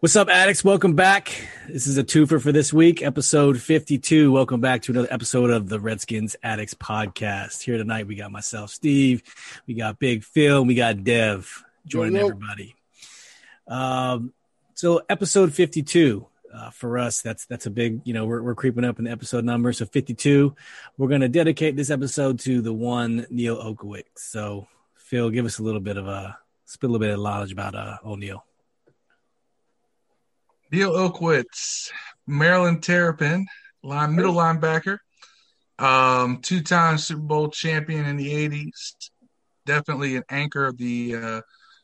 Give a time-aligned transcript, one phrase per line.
[0.00, 0.64] What's up, addicts?
[0.64, 1.46] Welcome back.
[1.68, 4.32] This is a twofer for this week, episode 52.
[4.32, 7.60] Welcome back to another episode of the Redskins Addicts podcast.
[7.60, 9.22] Here tonight, we got myself, Steve,
[9.66, 12.74] we got Big Phil, we got Dev joining everybody.
[13.68, 14.32] Um,
[14.72, 18.86] so episode 52 uh, for us, that's that's a big, you know, we're, we're creeping
[18.86, 19.70] up in the episode number.
[19.74, 20.56] So 52,
[20.96, 24.04] we're going to dedicate this episode to the one Neil Olkewicz.
[24.16, 27.52] So Phil, give us a little bit of a, spit a little bit of knowledge
[27.52, 28.46] about uh, O'Neal.
[30.72, 31.90] Neil Olkewicz,
[32.26, 33.46] Maryland Terrapin,
[33.82, 34.98] line middle linebacker,
[35.78, 39.10] um, two-time Super Bowl champion in the '80s.
[39.66, 41.40] Definitely an anchor of the uh,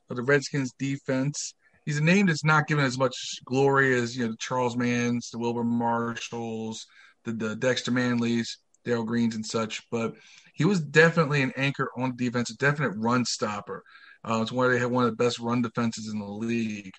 [0.09, 1.55] of the Redskins defense.
[1.85, 3.15] He's a name that's not given as much
[3.45, 6.87] glory as you know the Charles Manns, the Wilbur Marshalls,
[7.25, 8.49] the, the Dexter Manleys,
[8.85, 9.83] Darrell Greens, and such.
[9.91, 10.15] But
[10.55, 13.83] he was definitely an anchor on the defense, a definite run stopper.
[14.25, 16.93] Uh, it's why they had one of the best run defenses in the league.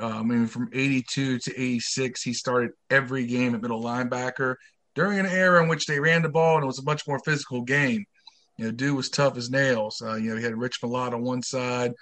[0.00, 4.56] Uh, I mean, from 82 to 86, he started every game at middle linebacker
[4.94, 7.20] during an era in which they ran the ball and it was a much more
[7.20, 8.04] physical game.
[8.56, 10.02] You know, dude was tough as nails.
[10.04, 11.94] Uh, you know, he had Rich Milot on one side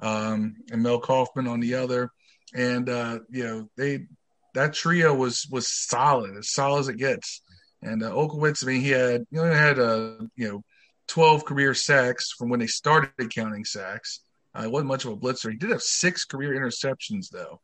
[0.00, 2.10] um, and Mel Kaufman on the other,
[2.54, 4.06] and uh, you know they
[4.54, 7.42] that trio was was solid, as solid as it gets.
[7.82, 10.62] And uh, Olkewicz, I mean, he had you know had uh, you know
[11.08, 14.20] 12 career sacks from when they started counting sacks.
[14.56, 15.50] Uh, he wasn't much of a blitzer.
[15.50, 17.60] He did have six career interceptions though,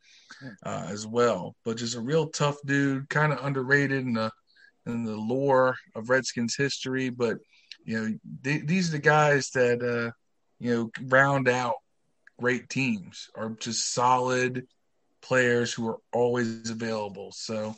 [0.62, 1.56] uh, as well.
[1.64, 4.30] But just a real tough dude, kind of underrated in the
[4.84, 7.08] in the lore of Redskins history.
[7.08, 7.38] But
[7.84, 10.12] you know, these are the guys that uh,
[10.58, 11.76] you know round out
[12.38, 14.66] great teams, are just solid
[15.22, 17.32] players who are always available.
[17.32, 17.74] So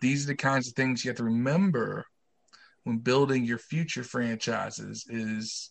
[0.00, 2.04] these are the kinds of things you have to remember
[2.84, 5.70] when building your future franchises is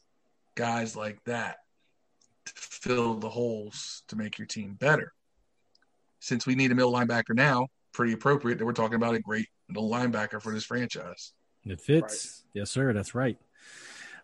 [0.56, 1.58] guys like that
[2.56, 5.14] fill the holes to make your team better.
[6.20, 9.48] Since we need a middle linebacker now, pretty appropriate that we're talking about a great
[9.68, 11.34] middle linebacker for this franchise.
[11.66, 12.44] It fits.
[12.54, 12.62] Right.
[12.62, 12.94] Yes, sir.
[12.94, 13.38] That's right.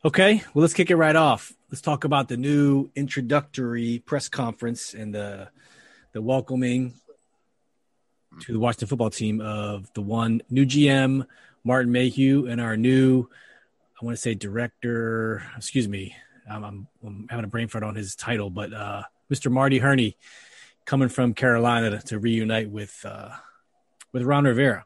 [0.04, 1.52] Okay, well, let's kick it right off.
[1.72, 5.50] Let's talk about the new introductory press conference and the
[6.14, 6.94] the welcoming
[8.42, 11.26] to the Washington football team of the one new GM
[11.66, 13.28] Martin Mayhew and our new,
[14.00, 15.44] I want to say director.
[15.58, 16.16] Excuse me,
[16.50, 19.52] I'm, I'm, I'm having a brain fart on his title, but uh, Mr.
[19.52, 20.18] Marty Hurney
[20.86, 23.32] coming from Carolina to, to reunite with uh,
[24.12, 24.86] with Ron Rivera.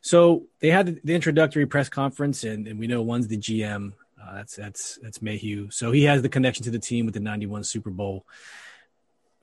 [0.00, 3.92] So they had the introductory press conference, and, and we know one's the GM,
[4.24, 5.70] uh, that's that's that's Mayhew.
[5.70, 8.26] So he has the connection to the team with the '91 Super Bowl.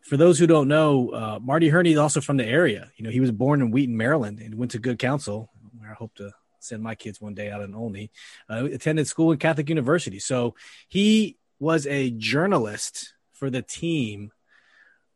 [0.02, 2.92] For those who don't know, uh, Marty Hurney is also from the area.
[2.98, 5.94] You know, he was born in Wheaton, Maryland, and went to Good Counsel, where I
[5.94, 8.12] hope to send my kids one day out in Olney.
[8.50, 10.56] Uh, attended school in Catholic University, so
[10.88, 14.32] he was a journalist for the team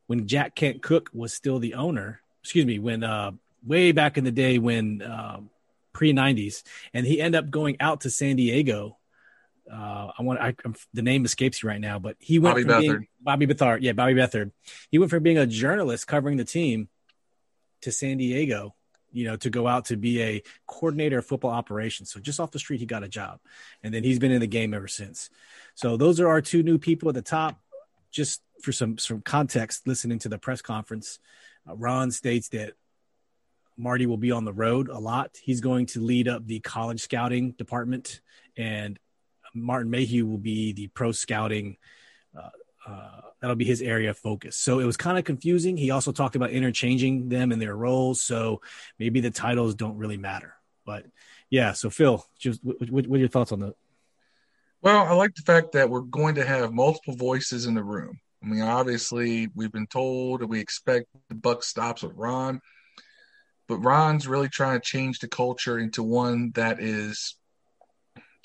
[0.07, 2.21] when Jack Kent Cooke was still the owner.
[2.41, 3.31] Excuse me, when uh,
[3.65, 5.41] way back in the day when uh,
[5.91, 6.63] pre '90s,
[6.93, 8.97] and he ended up going out to San Diego
[9.71, 10.55] uh, I want I,
[10.93, 12.79] the name escapes you right now, but he went Bobby from Beathard.
[12.79, 13.79] being Bobby Beathard.
[13.81, 14.51] Yeah, Bobby Beathard.
[14.91, 16.89] He went from being a journalist covering the team
[17.81, 18.75] to San Diego,
[19.15, 22.11] you know, to go out to be a coordinator of football operations.
[22.11, 23.39] So just off the street, he got a job,
[23.81, 25.29] and then he's been in the game ever since.
[25.73, 27.59] So those are our two new people at the top.
[28.11, 31.19] Just for some some context, listening to the press conference,
[31.69, 32.73] uh, Ron states that
[33.77, 35.37] Marty will be on the road a lot.
[35.41, 38.21] He's going to lead up the college scouting department
[38.57, 38.97] and
[39.53, 41.77] Martin Mayhew will be the pro scouting.
[42.85, 44.55] Uh, that'll be his area of focus.
[44.55, 45.77] So it was kind of confusing.
[45.77, 48.21] He also talked about interchanging them in their roles.
[48.21, 48.61] So
[48.99, 50.53] maybe the titles don't really matter.
[50.85, 51.05] But
[51.49, 53.75] yeah, so Phil, just what, what, are your thoughts on that?
[54.81, 58.19] Well, I like the fact that we're going to have multiple voices in the room.
[58.43, 62.61] I mean, obviously, we've been told that we expect the buck stops with Ron,
[63.67, 67.35] but Ron's really trying to change the culture into one that is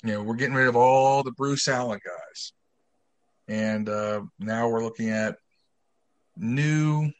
[0.03, 2.53] you know, we're getting rid of all the Bruce Allen guys.
[3.51, 5.35] And uh, now we're looking at
[6.37, 7.11] new,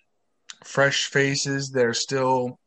[0.63, 2.57] fresh faces that are still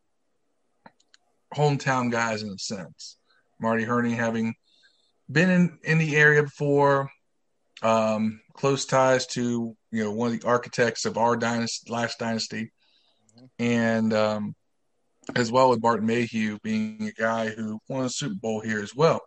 [1.54, 3.16] hometown guys in a sense.
[3.58, 4.54] Marty Hurney having
[5.32, 7.08] been in, in the area before,
[7.82, 12.70] um, close ties to you know one of the architects of our dynasty, last dynasty,
[13.58, 14.54] and um,
[15.36, 18.94] as well with Martin Mayhew being a guy who won a Super Bowl here as
[18.94, 19.22] well.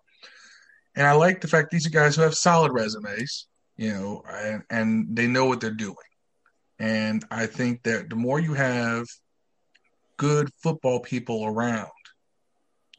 [0.96, 4.64] And I like the fact these are guys who have solid resumes, you know, and,
[4.70, 5.96] and they know what they're doing.
[6.80, 9.06] And I think that the more you have
[10.18, 11.90] good football people around,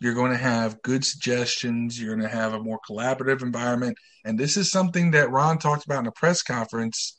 [0.00, 2.00] you're going to have good suggestions.
[2.00, 3.98] You're going to have a more collaborative environment.
[4.24, 7.18] And this is something that Ron talked about in a press conference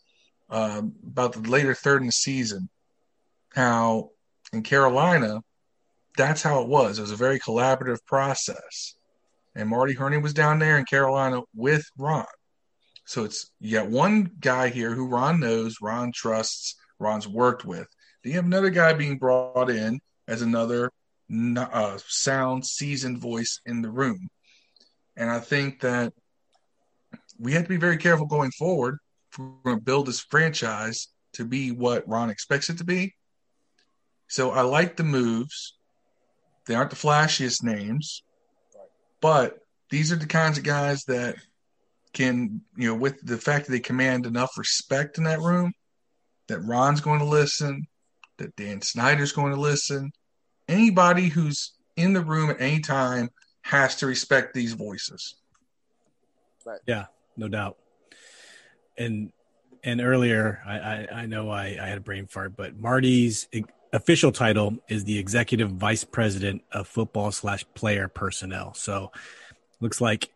[0.50, 2.70] um, about the later third in the season,
[3.54, 4.12] how
[4.54, 5.42] in Carolina,
[6.18, 6.98] that's how it was.
[6.98, 8.96] It was a very collaborative process.
[9.56, 12.26] And Marty Hurney was down there in Carolina with Ron.
[13.10, 17.88] So it's you got one guy here who Ron knows, Ron trusts, Ron's worked with.
[18.24, 20.92] Then you have another guy being brought in as another
[21.58, 24.30] uh, sound, seasoned voice in the room.
[25.18, 26.14] And I think that
[27.40, 29.00] we have to be very careful going forward
[29.32, 33.16] if we're going to build this franchise to be what Ron expects it to be.
[34.28, 35.74] So I like the moves.
[36.68, 38.22] They aren't the flashiest names,
[39.20, 39.58] but
[39.90, 41.38] these are the kinds of guys that
[42.14, 45.74] can, you know, with the fact that they command enough respect in that room,
[46.48, 47.86] that Ron's going to listen,
[48.38, 50.12] that Dan Snyder's going to listen.
[50.68, 53.30] Anybody who's in the room at any time
[53.62, 55.36] has to respect these voices.
[56.66, 56.80] Right.
[56.88, 57.06] Yeah,
[57.38, 57.78] no doubt.
[58.98, 59.32] And
[59.84, 63.48] and earlier, I I, I know I, I had a brain fart, but Marty's
[63.94, 68.74] official title is the executive vice president of football slash player personnel.
[68.74, 69.12] So
[69.80, 70.30] looks like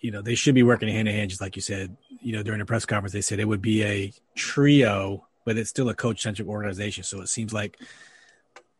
[0.00, 1.96] you know they should be working hand in hand, just like you said.
[2.20, 5.70] You know, during the press conference, they said it would be a trio, but it's
[5.70, 7.04] still a coach centric organization.
[7.04, 7.78] So it seems like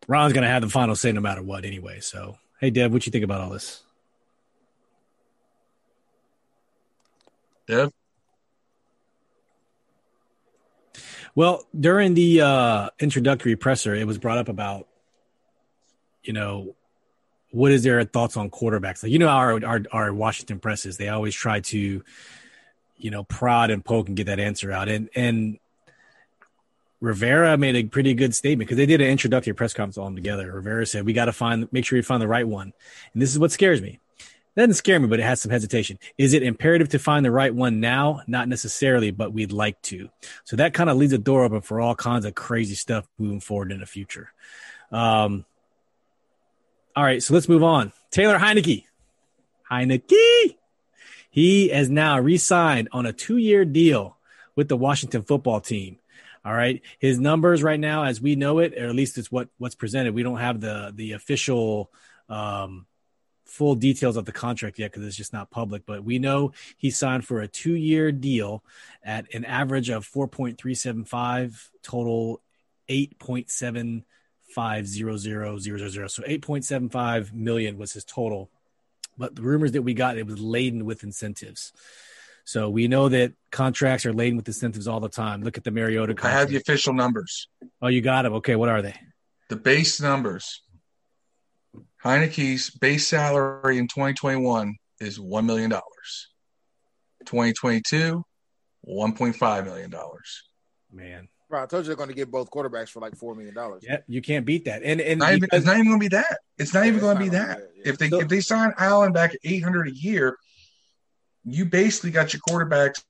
[0.07, 2.01] Ron's going to have the final say no matter what, anyway.
[2.01, 3.83] So, hey, Dev, what you think about all this?
[7.67, 7.93] Dev.
[11.35, 14.89] Well, during the uh, introductory presser, it was brought up about,
[16.23, 16.75] you know,
[17.51, 19.03] what is their thoughts on quarterbacks?
[19.03, 22.03] Like, you know, our, our, our Washington presses, they always try to,
[22.99, 24.89] you know, prod and poke and get that answer out.
[24.89, 25.59] And, and
[27.01, 30.53] Rivera made a pretty good statement because they did an introductory press conference all together.
[30.53, 32.73] Rivera said, we got to find, make sure we find the right one.
[33.13, 34.01] And this is what scares me
[34.55, 36.01] That doesn't scare me, but it has some hesitation.
[36.19, 38.23] Is it imperative to find the right one now?
[38.27, 40.11] Not necessarily, but we'd like to.
[40.43, 43.41] So that kind of leaves the door open for all kinds of crazy stuff moving
[43.41, 44.33] forward in the future.
[44.91, 45.45] Um,
[46.99, 47.93] all right, so let's move on.
[48.11, 48.83] Taylor Heinicke.
[49.71, 50.57] Heinicke.
[51.31, 54.17] He has now re-signed on a two-year deal
[54.57, 56.01] with the Washington football team.
[56.45, 59.49] All right, his numbers right now, as we know it, or at least it's what
[59.59, 60.13] what's presented.
[60.13, 61.93] We don't have the the official
[62.29, 62.87] um,
[63.45, 66.91] full details of the contract yet because it's just not public, but we know he
[66.91, 68.65] signed for a two year deal
[69.05, 72.41] at an average of 4.375, total
[74.57, 76.11] 8.750000.
[76.11, 78.51] So 8.75 million was his total.
[79.17, 81.73] But the rumors that we got, it was laden with incentives.
[82.45, 85.43] So we know that contracts are laden with incentives all the time.
[85.43, 86.35] Look at the Mariota contract.
[86.35, 87.49] I have the official numbers.
[87.83, 88.35] Oh, you got them.
[88.35, 88.95] Okay, what are they?
[89.49, 90.63] The base numbers
[92.03, 95.71] Heinicke's base salary in 2021 is $1 million.
[95.71, 98.25] 2022,
[98.87, 99.93] $1.5 million.
[100.93, 101.29] Man.
[101.51, 103.55] Right, I told you they're going to get both quarterbacks for like $4 million.
[103.81, 104.83] Yeah, you can't beat that.
[104.83, 106.39] And, and not even, it's not even going to be that.
[106.59, 107.59] It's not yeah, even going to be that.
[107.59, 107.83] that yeah.
[107.87, 110.37] If they so, if they sign Allen back at 800 a year,
[111.45, 113.03] you basically got your quarterbacks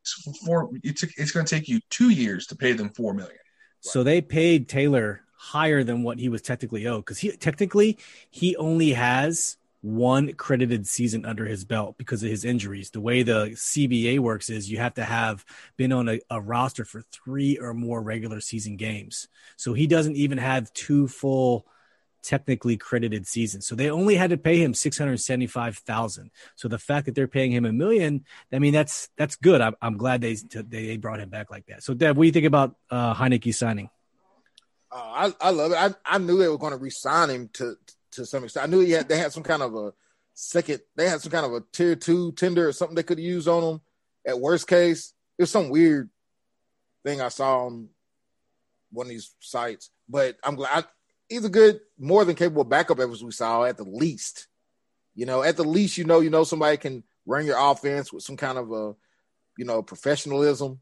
[0.44, 3.38] for it's it's going to take you two years to pay them four million.
[3.80, 7.98] So they paid Taylor higher than what he was technically owed because he technically
[8.30, 12.90] he only has one credited season under his belt because of his injuries.
[12.90, 15.44] The way the CBA works is you have to have
[15.76, 19.28] been on a, a, roster for three or more regular season games.
[19.56, 21.66] So he doesn't even have two full
[22.22, 23.66] technically credited seasons.
[23.66, 26.30] So they only had to pay him 675,000.
[26.56, 29.60] So the fact that they're paying him a million, I mean, that's, that's good.
[29.60, 31.84] I'm, I'm glad they, they brought him back like that.
[31.84, 33.90] So Dev, what do you think about uh, Heinicke signing?
[34.90, 35.76] Uh, I I love it.
[35.76, 37.76] I, I knew they were going to resign him to
[38.18, 38.66] to some extent.
[38.66, 39.92] I knew he had they had some kind of a
[40.34, 40.80] second.
[40.96, 43.62] They had some kind of a tier two tender or something they could use on
[43.62, 43.80] him.
[44.26, 46.10] At worst case, it was some weird
[47.04, 47.88] thing I saw on
[48.90, 49.90] one of these sites.
[50.08, 50.86] But I'm glad I,
[51.28, 54.48] he's a good, more than capable backup as we saw at the least.
[55.14, 58.22] You know, at the least, you know, you know somebody can run your offense with
[58.22, 58.94] some kind of a,
[59.56, 60.80] you know, professionalism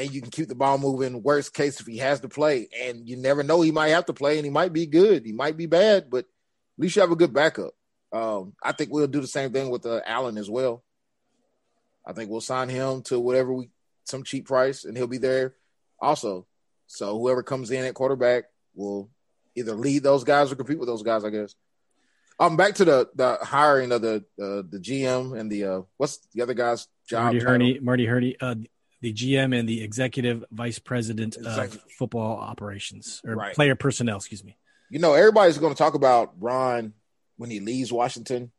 [0.00, 1.22] and you can keep the ball moving.
[1.22, 4.14] Worst case, if he has to play, and you never know, he might have to
[4.14, 6.26] play, and he might be good, he might be bad, but
[6.80, 7.72] least you have a good backup.
[8.12, 10.82] Um, I think we'll do the same thing with uh, Allen as well.
[12.06, 13.70] I think we'll sign him to whatever we
[14.04, 15.54] some cheap price, and he'll be there
[16.00, 16.46] also.
[16.86, 18.44] So whoever comes in at quarterback
[18.74, 19.10] will
[19.54, 21.24] either lead those guys or compete with those guys.
[21.24, 21.54] I guess.
[22.40, 26.18] Um, back to the the hiring of the uh, the GM and the uh, what's
[26.34, 27.24] the other guy's job?
[27.24, 27.78] Marty Hurney.
[27.80, 28.36] Marty Hurney.
[28.40, 28.54] Uh,
[29.02, 31.78] the GM and the executive vice president exactly.
[31.78, 33.54] of football operations or right.
[33.54, 34.56] player personnel, excuse me.
[34.90, 36.92] You know, everybody's going to talk about Ron
[37.36, 38.50] when he leaves Washington,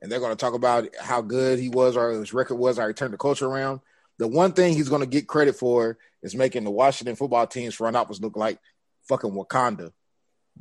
[0.00, 2.88] and they're going to talk about how good he was or his record was, how
[2.88, 3.80] he turned the culture around.
[4.18, 7.74] The one thing he's going to get credit for is making the Washington football team's
[7.74, 8.58] front office look like
[9.06, 9.92] fucking Wakanda.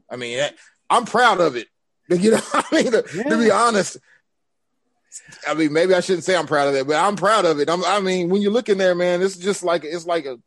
[0.10, 0.44] I mean,
[0.90, 1.68] I'm proud of it.
[2.08, 3.24] You know, I mean, to, yeah.
[3.24, 3.98] to, be honest,
[5.48, 7.68] I mean, maybe I shouldn't say I'm proud of it, but I'm proud of it.
[7.68, 10.38] I'm, i mean, when you look in there, man, it's just like it's like a,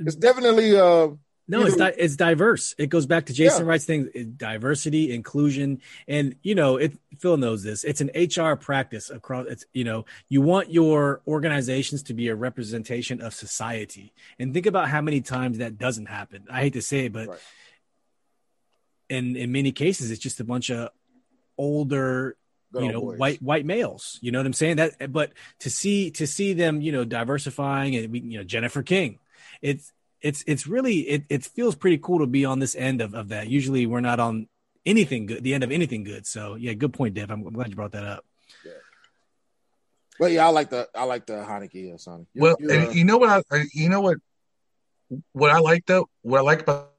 [0.00, 1.10] it's definitely uh
[1.46, 2.74] no, it's di- it's diverse.
[2.78, 3.70] It goes back to Jason yeah.
[3.70, 6.96] Wright's thing: diversity, inclusion, and you know, it.
[7.18, 7.84] Phil knows this.
[7.84, 9.46] It's an HR practice across.
[9.48, 14.64] It's you know, you want your organizations to be a representation of society, and think
[14.64, 16.44] about how many times that doesn't happen.
[16.50, 17.38] I hate to say it, but right.
[19.10, 20.90] in in many cases, it's just a bunch of
[21.58, 22.36] older
[22.72, 23.18] you know boys.
[23.18, 26.80] white white males you know what i'm saying that but to see to see them
[26.80, 29.20] you know diversifying and you know jennifer king
[29.62, 29.92] it's
[30.24, 33.28] it's it's really it, it feels pretty cool to be on this end of, of
[33.28, 33.48] that.
[33.48, 34.48] Usually we're not on
[34.86, 36.26] anything good, the end of anything good.
[36.26, 37.30] So yeah, good point, Dev.
[37.30, 38.24] I'm, I'm glad you brought that up.
[38.64, 38.72] Yeah.
[40.18, 42.26] But yeah, I like the I like the Heinicke uh, Sonny.
[42.34, 44.16] Well, and uh, you know what I you know what
[45.32, 46.92] what I like though what I like about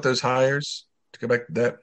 [0.00, 1.78] those hires to go back to that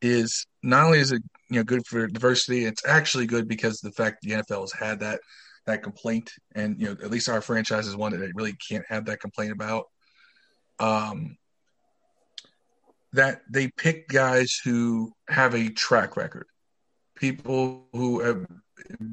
[0.00, 3.92] is not only is it you know good for diversity, it's actually good because the
[3.92, 5.20] fact the NFL has had that
[5.66, 8.84] that complaint, and you know at least our franchise is one that they really can't
[8.88, 9.84] have that complaint about.
[10.78, 11.36] Um,
[13.12, 16.46] that they pick guys who have a track record,
[17.16, 18.46] people who have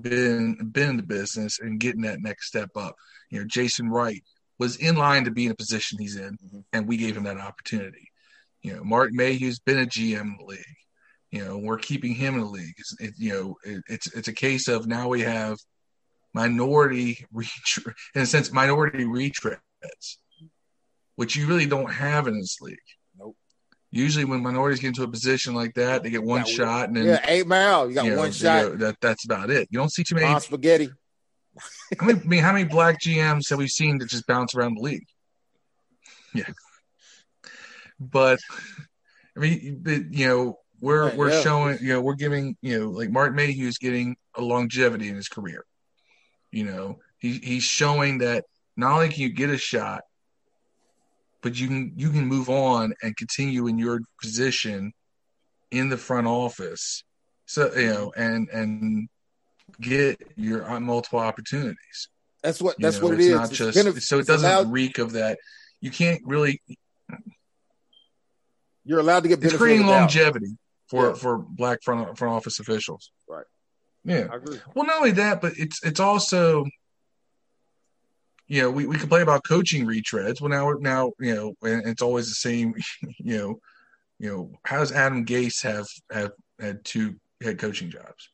[0.02, 2.96] been been in the business and getting that next step up.
[3.30, 4.22] You know, Jason Wright
[4.60, 6.60] was in line to be in a position he's in, mm-hmm.
[6.74, 8.10] and we gave him that opportunity.
[8.62, 10.60] You know, Mark Mayhew's been a GM in the league.
[11.32, 12.76] You know, we're keeping him in the league.
[12.78, 15.58] It's, it, you know, it, it's it's a case of now we have
[16.34, 17.26] minority
[18.16, 20.18] in a sense minority retreads,
[21.16, 22.78] which you really don't have in this league.
[23.18, 23.36] Nope.
[23.92, 27.06] Usually, when minorities get into a position like that, they get one shot and then
[27.06, 27.88] yeah, eight mile.
[27.88, 28.80] You got you know, one shot.
[28.80, 29.68] that that's about it.
[29.72, 30.90] You don't see too many Mom spaghetti.
[32.00, 34.78] I mean, I mean, how many black GMs have we seen that just bounce around
[34.78, 35.06] the league?
[36.34, 36.50] Yeah,
[38.00, 38.40] but
[39.38, 41.42] I mean, you know, we're we're yeah.
[41.42, 45.28] showing, you know, we're giving, you know, like Mark Mayhew's getting a longevity in his
[45.28, 45.66] career.
[46.54, 48.46] You know, he, he's showing that
[48.78, 50.02] not only can you get a shot,
[51.42, 54.94] but you can you can move on and continue in your position
[55.72, 57.04] in the front office.
[57.48, 59.10] So you know, and and
[59.82, 62.10] get your multiple opportunities.
[62.44, 63.36] That's what that's you know, what it is.
[63.36, 65.40] Not just so it doesn't allowed, reek of that.
[65.82, 66.62] You can't really.
[68.86, 69.44] You're allowed to get.
[69.44, 70.58] It's creating longevity
[70.88, 71.14] for yeah.
[71.14, 73.12] for black front front office officials.
[73.28, 73.46] Right.
[74.06, 74.28] Yeah.
[74.76, 76.66] Well, not only that, but it's it's also
[78.48, 80.42] you know, we, we can play about coaching retreads.
[80.42, 82.76] Well, now now you know, and it's always the same.
[83.18, 83.60] You know,
[84.20, 88.30] you know, how does Adam Gase have have had two head coaching jobs?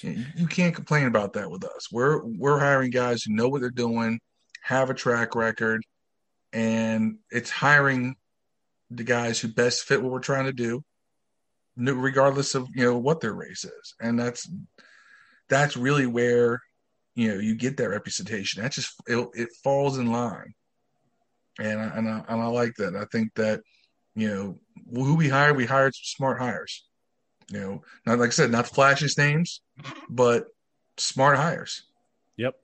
[0.00, 1.88] You, you can't complain about that with us.
[1.92, 4.18] We're we're hiring guys who know what they're doing,
[4.62, 5.84] have a track record,
[6.52, 8.16] and it's hiring
[8.90, 10.82] the guys who best fit what we're trying to do,
[11.76, 13.94] regardless of you know what their race is.
[14.00, 14.48] And that's
[15.48, 16.60] that's really where
[17.14, 18.62] you know you get that representation.
[18.62, 20.54] That just it, it falls in line,
[21.58, 22.96] and I, and I, and I like that.
[22.96, 23.60] I think that
[24.14, 24.58] you know
[24.92, 26.84] who we hired, we hired smart hires.
[27.50, 29.60] You know, not like I said, not the flashiest names,
[30.08, 30.46] but
[30.96, 31.82] smart hires.
[32.36, 32.54] Yep.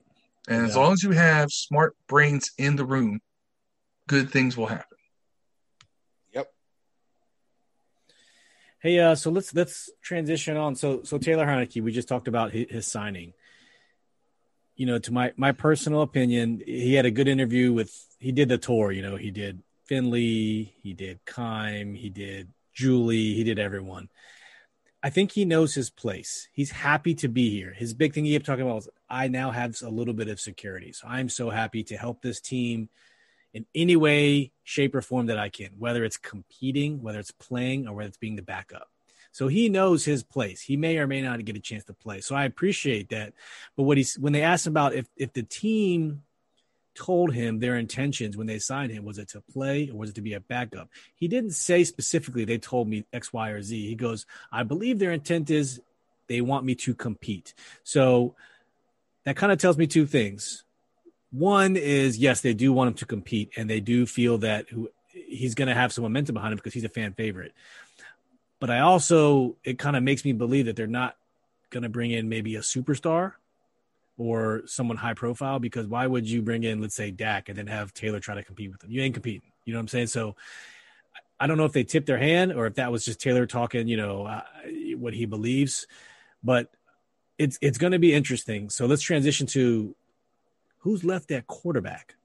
[0.47, 0.67] And yeah.
[0.67, 3.19] as long as you have smart brains in the room,
[4.07, 4.97] good things will happen.
[8.81, 10.75] Hey, uh, so let's let's transition on.
[10.75, 13.33] So so Taylor Heinicke, we just talked about his, his, signing.
[14.75, 17.93] You know, to my my personal opinion, he had a good interview with.
[18.17, 18.91] He did the tour.
[18.91, 24.09] You know, he did Finlay, he did Keim, he did Julie, he did everyone.
[25.03, 26.47] I think he knows his place.
[26.53, 27.73] He's happy to be here.
[27.73, 30.39] His big thing he kept talking about was, I now have a little bit of
[30.39, 30.91] security.
[30.93, 32.89] So I'm so happy to help this team
[33.53, 37.87] in any way, shape, or form that I can, whether it's competing, whether it's playing,
[37.87, 38.89] or whether it's being the backup.
[39.31, 40.61] So he knows his place.
[40.61, 42.21] He may or may not get a chance to play.
[42.21, 43.33] So I appreciate that.
[43.77, 46.23] But what he's when they asked him about if if the team
[46.93, 50.15] told him their intentions when they signed him was it to play or was it
[50.15, 50.89] to be a backup?
[51.15, 53.87] He didn't say specifically they told me X, Y, or Z.
[53.87, 55.81] He goes, I believe their intent is
[56.27, 57.53] they want me to compete.
[57.83, 58.35] So
[59.23, 60.65] that kind of tells me two things.
[61.31, 64.89] One is yes, they do want him to compete, and they do feel that who,
[65.07, 67.53] he's going to have some momentum behind him because he's a fan favorite.
[68.59, 71.15] But I also it kind of makes me believe that they're not
[71.69, 73.33] going to bring in maybe a superstar
[74.17, 77.67] or someone high profile because why would you bring in let's say Dak and then
[77.67, 78.91] have Taylor try to compete with him?
[78.91, 79.41] You ain't competing.
[79.65, 80.07] You know what I'm saying?
[80.07, 80.35] So
[81.39, 83.87] I don't know if they tipped their hand or if that was just Taylor talking,
[83.87, 84.43] you know, uh,
[84.97, 85.87] what he believes,
[86.43, 86.69] but
[87.39, 88.69] it's it's going to be interesting.
[88.69, 89.95] So let's transition to
[90.81, 92.15] who's left at quarterback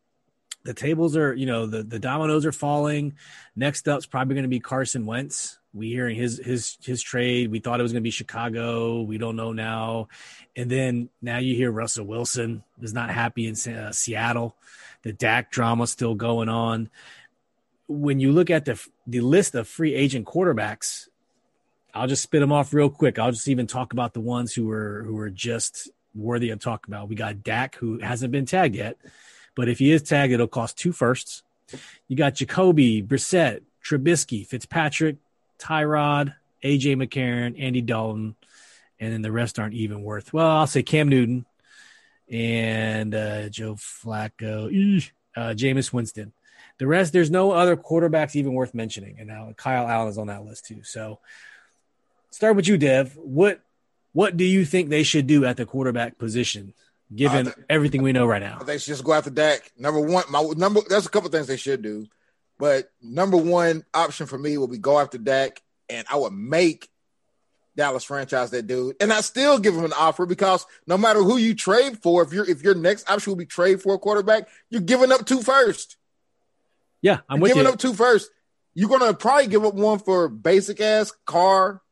[0.66, 3.14] the tables are, you know, the the dominoes are falling.
[3.54, 5.58] Next up's probably going to be Carson Wentz.
[5.72, 7.50] We hearing his his his trade.
[7.50, 9.02] We thought it was going to be Chicago.
[9.02, 10.08] We don't know now.
[10.56, 14.56] And then now you hear Russell Wilson is not happy in uh, Seattle.
[15.02, 16.90] The Dak drama still going on.
[17.86, 21.08] When you look at the the list of free agent quarterbacks,
[21.94, 23.18] I'll just spit them off real quick.
[23.20, 26.92] I'll just even talk about the ones who were who were just worthy of talking
[26.92, 27.08] about.
[27.08, 28.96] We got Dak, who hasn't been tagged yet.
[29.54, 31.42] But if he is tagged, it'll cost two firsts.
[32.08, 35.16] You got Jacoby, Brissett, Trubisky, Fitzpatrick,
[35.58, 38.37] Tyrod, AJ McCarron, Andy Dalton,
[39.00, 40.32] and then the rest aren't even worth.
[40.32, 41.46] Well, I'll say Cam Newton
[42.30, 46.32] and uh, Joe Flacco, uh, Jameis Winston.
[46.78, 49.16] The rest, there's no other quarterbacks even worth mentioning.
[49.18, 50.82] And now Kyle Allen is on that list too.
[50.82, 51.20] So,
[52.30, 53.16] start with you, Dev.
[53.16, 53.61] What
[54.16, 56.73] what do you think they should do at the quarterback position
[57.14, 58.58] given everything we know right now.
[58.58, 59.70] They should just go after Dak.
[59.78, 60.80] Number one, my number.
[60.88, 62.06] There's a couple things they should do,
[62.58, 66.88] but number one option for me will be go after Dak, and I would make
[67.76, 71.37] Dallas franchise that dude, and I still give him an offer because no matter who
[71.37, 74.49] you trade for, if your if your next option will be trade for a quarterback,
[74.70, 75.99] you're giving up two first.
[77.02, 77.70] Yeah, I'm you're giving you.
[77.70, 78.30] up two first.
[78.73, 81.82] You're gonna probably give up one for basic ass Carr,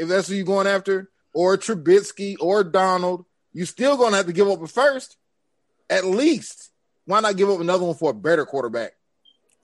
[0.00, 4.32] if that's who you're going after, or Trubisky or Darnold you're still gonna have to
[4.32, 5.16] give up a first,
[5.88, 6.70] at least.
[7.04, 8.92] Why not give up another one for a better quarterback?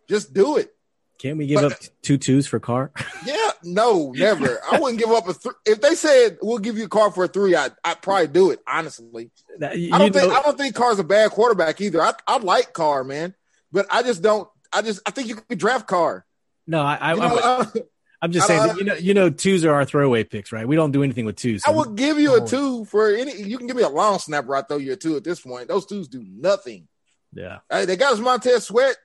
[0.08, 0.72] Just do it.
[1.18, 2.92] Can't we give but, up two twos for Carr?
[3.24, 4.60] Yeah, no, never.
[4.70, 5.52] I wouldn't give up a three.
[5.64, 8.50] If they said we'll give you a Carr for a three, I I'd probably do
[8.50, 8.60] it.
[8.66, 12.02] Honestly, I don't think know, I don't think Carr's a bad quarterback either.
[12.02, 13.34] I I like Carr, man,
[13.72, 14.48] but I just don't.
[14.72, 16.24] I just I think you could draft Carr.
[16.66, 17.66] No, I I, know,
[18.22, 20.66] I'm just saying, that, you know, you know, twos are our throwaway picks, right?
[20.66, 21.64] We don't do anything with twos.
[21.64, 23.34] So I will give you a two for any.
[23.42, 24.56] You can give me a long snapper.
[24.56, 25.68] I throw you a two at this point.
[25.68, 26.88] Those twos do nothing.
[27.32, 28.96] Yeah, hey, they got us Montez Sweat.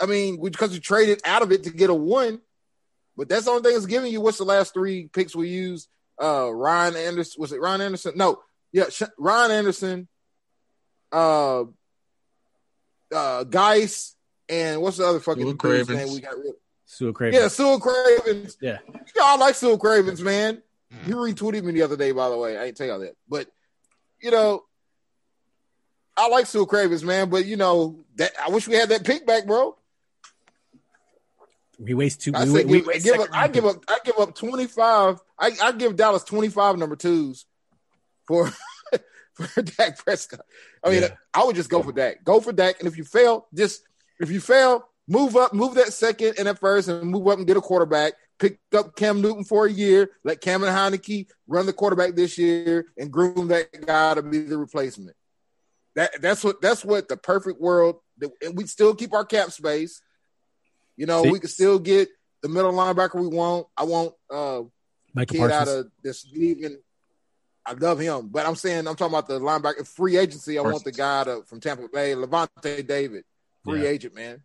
[0.00, 2.40] I mean, because we traded out of it to get a one,
[3.16, 4.20] but that's the only thing it's giving you.
[4.20, 5.88] What's the last three picks we used?
[6.20, 7.40] Uh, Ryan Anderson.
[7.40, 8.12] Was it Ryan Anderson?
[8.16, 8.40] No,
[8.72, 8.84] yeah,
[9.18, 10.08] Ryan Anderson.
[11.12, 11.64] Uh,
[13.14, 14.16] uh, Guice,
[14.48, 16.54] and what's the other fucking name we got rid?
[16.94, 17.40] Su'a Cravens.
[17.40, 18.56] Yeah, Su'a Cravens.
[18.60, 18.78] Yeah.
[19.16, 20.62] Yeah, I like Su'a Cravens, man.
[20.92, 21.04] Mm.
[21.06, 22.56] He retweeted me the other day, by the way.
[22.56, 23.16] I ain't tell you that.
[23.28, 23.48] But,
[24.20, 24.64] you know,
[26.16, 27.30] I like Su'a Cravens, man.
[27.30, 29.76] But, you know, that I wish we had that pick back, bro.
[31.78, 32.32] We waste two.
[32.34, 33.84] I, we, give, we waste give up, I give up.
[33.88, 35.18] I give up twenty five.
[35.36, 37.46] I, I give Dallas twenty five number twos
[38.28, 38.48] for
[39.34, 40.46] for Dak Prescott.
[40.84, 41.08] I mean, yeah.
[41.32, 42.22] I would just go for Dak.
[42.22, 43.82] Go for Dak, and if you fail, just
[44.20, 47.46] if you fail, move up, move that second and at first, and move up and
[47.46, 48.14] get a quarterback.
[48.38, 50.10] Pick up Cam Newton for a year.
[50.24, 54.40] Let Cam and Heinicke run the quarterback this year, and groom that guy to be
[54.40, 55.16] the replacement.
[55.94, 57.96] That that's what that's what the perfect world.
[58.42, 60.00] And we still keep our cap space.
[60.96, 61.30] You know, See?
[61.30, 62.08] we can still get
[62.42, 63.66] the middle linebacker we want.
[63.76, 64.62] I want uh
[65.14, 65.68] Michael kid Parsons.
[65.68, 66.76] out of this league, and
[67.64, 68.28] I love him.
[68.28, 70.58] But I'm saying I'm talking about the linebacker free agency.
[70.58, 70.72] I Parsons.
[70.72, 73.24] want the guy to, from Tampa Bay, Lavonte David,
[73.64, 73.88] free yeah.
[73.88, 74.42] agent man.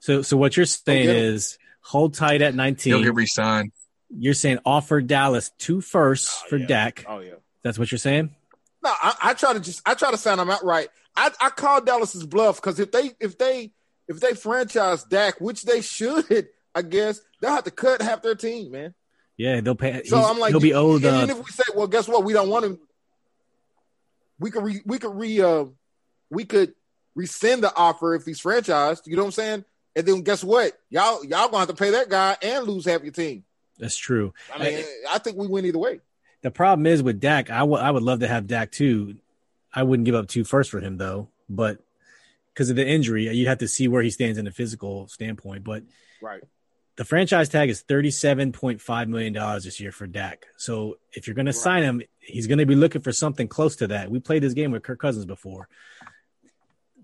[0.00, 2.92] So, so what you're saying is hold tight at 19.
[2.92, 3.72] He'll get re-signed.
[4.08, 6.66] You're saying offer Dallas two firsts oh, for yeah.
[6.66, 7.04] Dak.
[7.08, 8.34] Oh yeah, that's what you're saying.
[8.82, 10.88] No, I, I, try to just I try to sound them out right.
[11.16, 13.72] I, I call Dallas's bluff because if they if they
[14.08, 18.34] if they franchise Dak, which they should, I guess they'll have to cut half their
[18.34, 18.94] team, man.
[19.36, 20.02] Yeah, they'll pay.
[20.04, 21.04] So I'm like, he'll be owed.
[21.04, 22.24] Uh, even if we say, well, guess what?
[22.24, 22.78] We don't want him.
[24.38, 25.66] We could re, we could re uh,
[26.30, 26.74] we could
[27.14, 29.06] rescind the offer if he's franchised.
[29.06, 29.64] You know what I'm saying?
[30.00, 30.72] And then guess what?
[30.88, 33.44] Y'all y'all gonna have to pay that guy and lose half your team.
[33.78, 34.32] That's true.
[34.54, 36.00] I mean, I, I think we win either way.
[36.40, 37.50] The problem is with Dak.
[37.50, 39.16] I, w- I would love to have Dak too.
[39.70, 41.80] I wouldn't give up two first for him though, but
[42.54, 45.64] because of the injury, you'd have to see where he stands in a physical standpoint.
[45.64, 45.82] But
[46.22, 46.42] right,
[46.96, 50.46] the franchise tag is thirty-seven point five million dollars this year for Dak.
[50.56, 51.52] So if you're going right.
[51.52, 54.10] to sign him, he's going to be looking for something close to that.
[54.10, 55.68] We played this game with Kirk Cousins before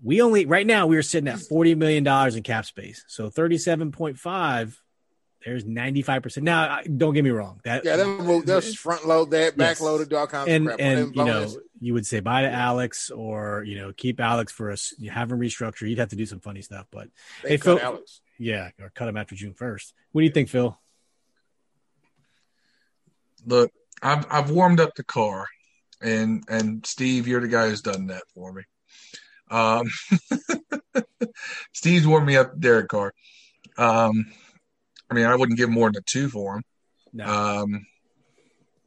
[0.03, 3.03] we only right now we are sitting at forty million dollars in cap space.
[3.07, 4.81] So thirty seven point five.
[5.45, 6.43] There's ninety five percent.
[6.43, 7.61] Now, don't get me wrong.
[7.63, 10.79] That yeah, them they'll front load that, back loaded, all kinds and, of crap.
[10.79, 11.47] And you know,
[11.79, 14.93] you would say bye to Alex, or you know, keep Alex for us.
[14.97, 15.87] You have him restructure.
[15.87, 17.07] You'd have to do some funny stuff, but
[17.43, 18.21] they hey, Phil, Alex.
[18.37, 19.93] yeah, or cut him after June first.
[20.11, 20.77] What do you think, Phil?
[23.45, 25.47] Look, I've I've warmed up the Carr,
[26.01, 28.63] and and Steve, you're the guy who's done that for me.
[29.49, 29.89] Um,
[31.73, 33.13] Steve's warmed me up Derek Carr.
[33.77, 34.25] Um,
[35.09, 36.63] I mean, I wouldn't give more than a two for him.
[37.13, 37.25] No.
[37.25, 37.85] Um,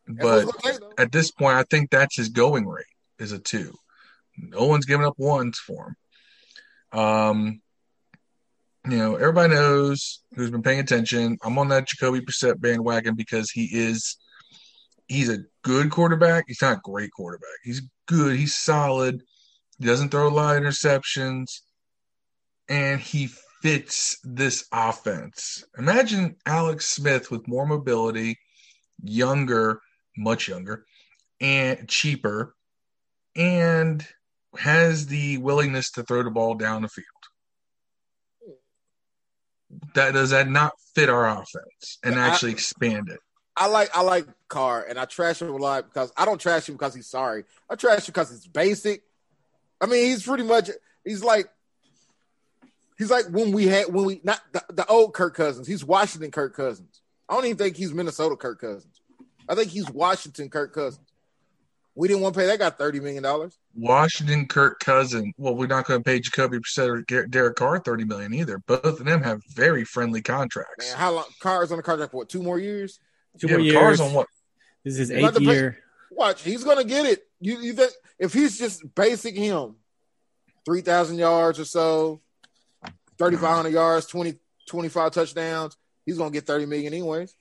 [0.09, 0.49] but
[0.99, 2.85] at this point, I think that's his going rate
[3.18, 3.75] is a two.
[4.37, 5.88] No one's giving up ones for
[6.92, 6.99] him.
[6.99, 7.61] Um,
[8.88, 11.38] you know, everybody knows who's been paying attention.
[11.44, 14.16] I'm on that Jacoby Brissett bandwagon because he is
[15.07, 16.44] he's a good quarterback.
[16.46, 17.49] He's not a great quarterback.
[17.62, 18.37] He's good.
[18.37, 19.23] He's solid.
[19.81, 21.61] He doesn't throw a lot of interceptions,
[22.69, 23.31] and he
[23.62, 25.64] fits this offense.
[25.79, 28.38] Imagine Alex Smith with more mobility,
[29.03, 29.81] younger,
[30.19, 30.85] much younger,
[31.40, 32.55] and cheaper,
[33.35, 34.07] and
[34.59, 37.07] has the willingness to throw the ball down the field.
[39.95, 43.21] That does that not fit our offense and actually expand it?
[43.57, 46.69] I like I like Carr, and I trash him a lot because I don't trash
[46.69, 47.45] him because he's sorry.
[47.71, 49.05] I trash him because he's basic.
[49.81, 50.71] I mean, he's pretty much
[51.05, 51.49] he's like
[52.99, 55.66] he's like when we had when we not the, the old Kirk Cousins.
[55.66, 57.01] He's Washington Kirk Cousins.
[57.29, 59.01] I don't even think he's Minnesota Kirk Cousins.
[59.49, 61.07] I think he's Washington Kirk Cousins.
[61.95, 63.59] We didn't want to pay that guy thirty million dollars.
[63.75, 65.33] Washington Kirk Cousin.
[65.37, 68.59] Well, we're not going to pay Jacoby Brissett or Derek Carr thirty million either.
[68.59, 70.88] Both of them have very friendly contracts.
[70.90, 71.25] Man, how long?
[71.40, 72.29] Carr's on the contract for what?
[72.29, 73.01] Two more years.
[73.38, 73.77] Two yeah, more years.
[73.77, 74.27] Carr's on what?
[74.85, 75.79] This is his He's eighth to pay- year.
[76.12, 77.27] Watch, he's gonna get it.
[77.40, 79.76] You you think if he's just basic him,
[80.64, 82.20] three thousand yards or so,
[83.18, 84.35] thirty five hundred yards, 20,
[84.66, 87.35] 25 touchdowns, he's gonna get thirty million anyways.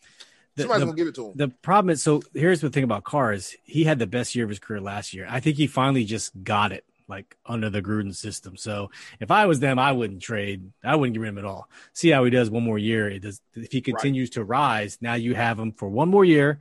[0.55, 1.33] The- Somebody's the- gonna give it to him.
[1.35, 4.45] The problem is, so here's the thing about Carr is he had the best year
[4.45, 5.27] of his career last year.
[5.29, 8.55] I think he finally just got it, like under the Gruden system.
[8.55, 8.89] So
[9.19, 10.71] if I was them, I wouldn't trade.
[10.83, 11.69] I wouldn't get rid of him at all.
[11.93, 13.09] See how he does one more year.
[13.09, 13.41] It does.
[13.53, 16.59] If he continues to rise, now you have him for one more year,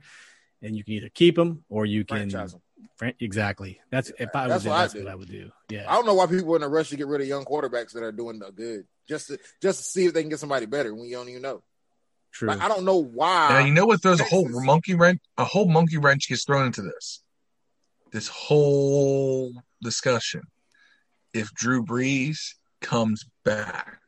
[0.61, 2.61] and you can either keep him or you can Franchise him.
[2.97, 3.79] Fran- exactly.
[3.91, 5.03] That's if I That's was him, what I that's do.
[5.03, 5.51] what I would do.
[5.69, 5.85] Yeah.
[5.87, 7.91] I don't know why people are in a rush to get rid of young quarterbacks
[7.93, 8.85] that are doing the good.
[9.07, 11.41] Just to just to see if they can get somebody better when you don't even
[11.41, 11.63] know.
[12.31, 12.47] True.
[12.49, 13.49] Like, I don't know why.
[13.49, 14.03] Now you know what?
[14.03, 15.19] There's a whole monkey wrench.
[15.37, 17.21] A whole monkey wrench gets thrown into this.
[18.11, 20.41] This whole discussion.
[21.33, 23.99] If Drew Brees comes back,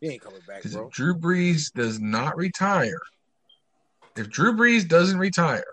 [0.00, 0.86] he ain't coming back, because bro.
[0.86, 3.00] if Drew Brees does not retire,
[4.16, 5.64] if Drew Brees doesn't retire,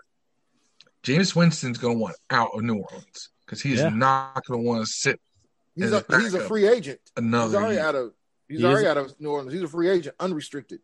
[1.02, 3.88] Jameis Winston's going to want out of New Orleans because he's Yeah.
[3.88, 5.20] not going to want to sit
[5.76, 7.00] He's a a he's a free agent.
[7.16, 7.84] Another He's already year.
[7.84, 8.12] out of
[8.48, 9.52] he's He already is- out of New Orleans.
[9.52, 10.80] He's a free agent, unrestricted.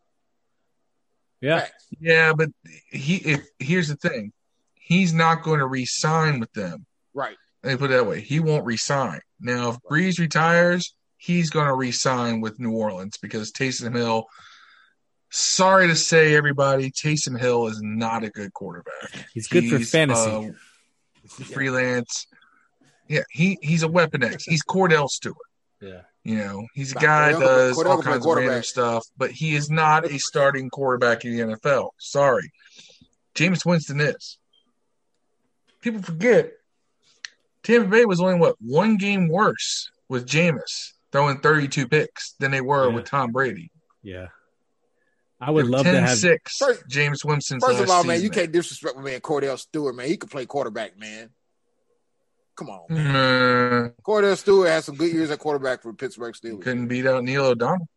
[1.41, 1.59] yeah.
[1.59, 1.87] Facts.
[1.99, 2.49] Yeah, but
[2.89, 3.17] he.
[3.17, 4.31] If here's the thing,
[4.75, 6.85] he's not going to re-sign with them.
[7.13, 7.35] Right.
[7.63, 8.21] Let me put it that way.
[8.21, 9.19] He won't resign.
[9.39, 14.25] Now, if Brees retires, he's going to resign with New Orleans because Taysom Hill.
[15.29, 19.25] Sorry to say, everybody, Taysom Hill is not a good quarterback.
[19.33, 20.29] He's good for fantasy.
[20.29, 22.27] uh, freelance.
[23.09, 24.43] Yeah, he he's a weapon X.
[24.45, 25.35] He's Kordell Stewart.
[25.81, 26.01] yeah.
[26.23, 28.63] You know, he's a guy Kordell- that does Kordell all kinds of random quarterback.
[28.65, 31.91] stuff, but he is not a starting quarterback in the NFL.
[31.99, 32.51] Sorry.
[33.33, 34.37] Jameis Winston is.
[35.81, 36.51] People forget
[37.63, 42.61] Tampa Bay was only what one game worse with Jameis throwing 32 picks than they
[42.61, 42.95] were Yeah.
[42.95, 43.71] with Tom Brady.
[44.03, 44.27] Yeah.
[45.39, 48.03] I would They were love to 10 have 6 First- Jameis Winston's First of all,
[48.03, 48.33] man, you season.
[48.33, 50.07] can't disrespect my man Kordell Stewart, man.
[50.07, 51.29] He could play quarterback, man.
[52.55, 52.85] Come on.
[52.89, 53.13] man.
[53.89, 56.63] Mm, Kordell Stewart had some good years at quarterback for Pittsburgh Steelers.
[56.63, 57.87] couldn't beat out Neil O'Donnell.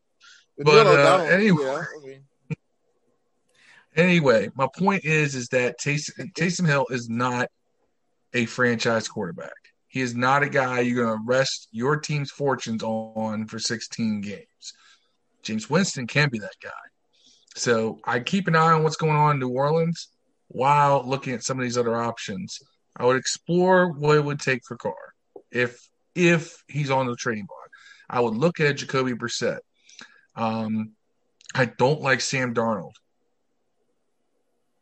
[0.58, 1.64] But but, Neil uh, anyway.
[1.64, 2.24] yeah, I mean,
[3.96, 7.48] Anyway, my point is is that Taysom, Taysom Hill is not
[8.32, 9.50] a franchise quarterback.
[9.88, 14.20] He is not a guy you're going to rest your team's fortunes on for 16
[14.20, 14.74] games.
[15.42, 16.70] Jameis Winston can be that guy.
[17.56, 20.08] So I keep an eye on what's going on in New Orleans
[20.48, 22.60] while looking at some of these other options.
[22.96, 24.94] I would explore what it would take for Carr
[25.50, 27.70] if if he's on the trading block.
[28.08, 29.60] I would look at Jacoby Brissett.
[30.34, 30.92] Um,
[31.54, 32.92] I don't like Sam Darnold.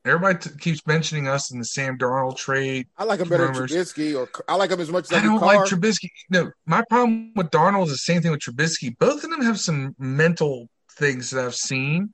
[0.05, 2.87] Everybody t- keeps mentioning us in the Sam Darnold trade.
[2.97, 3.71] I like him better Rumors.
[3.71, 6.09] than Trubisky, or I like him as much as I, I do don't like Trubisky.
[6.31, 8.97] No, my problem with Darnold is the same thing with Trubisky.
[8.99, 12.11] Both of them have some mental things that I've seen,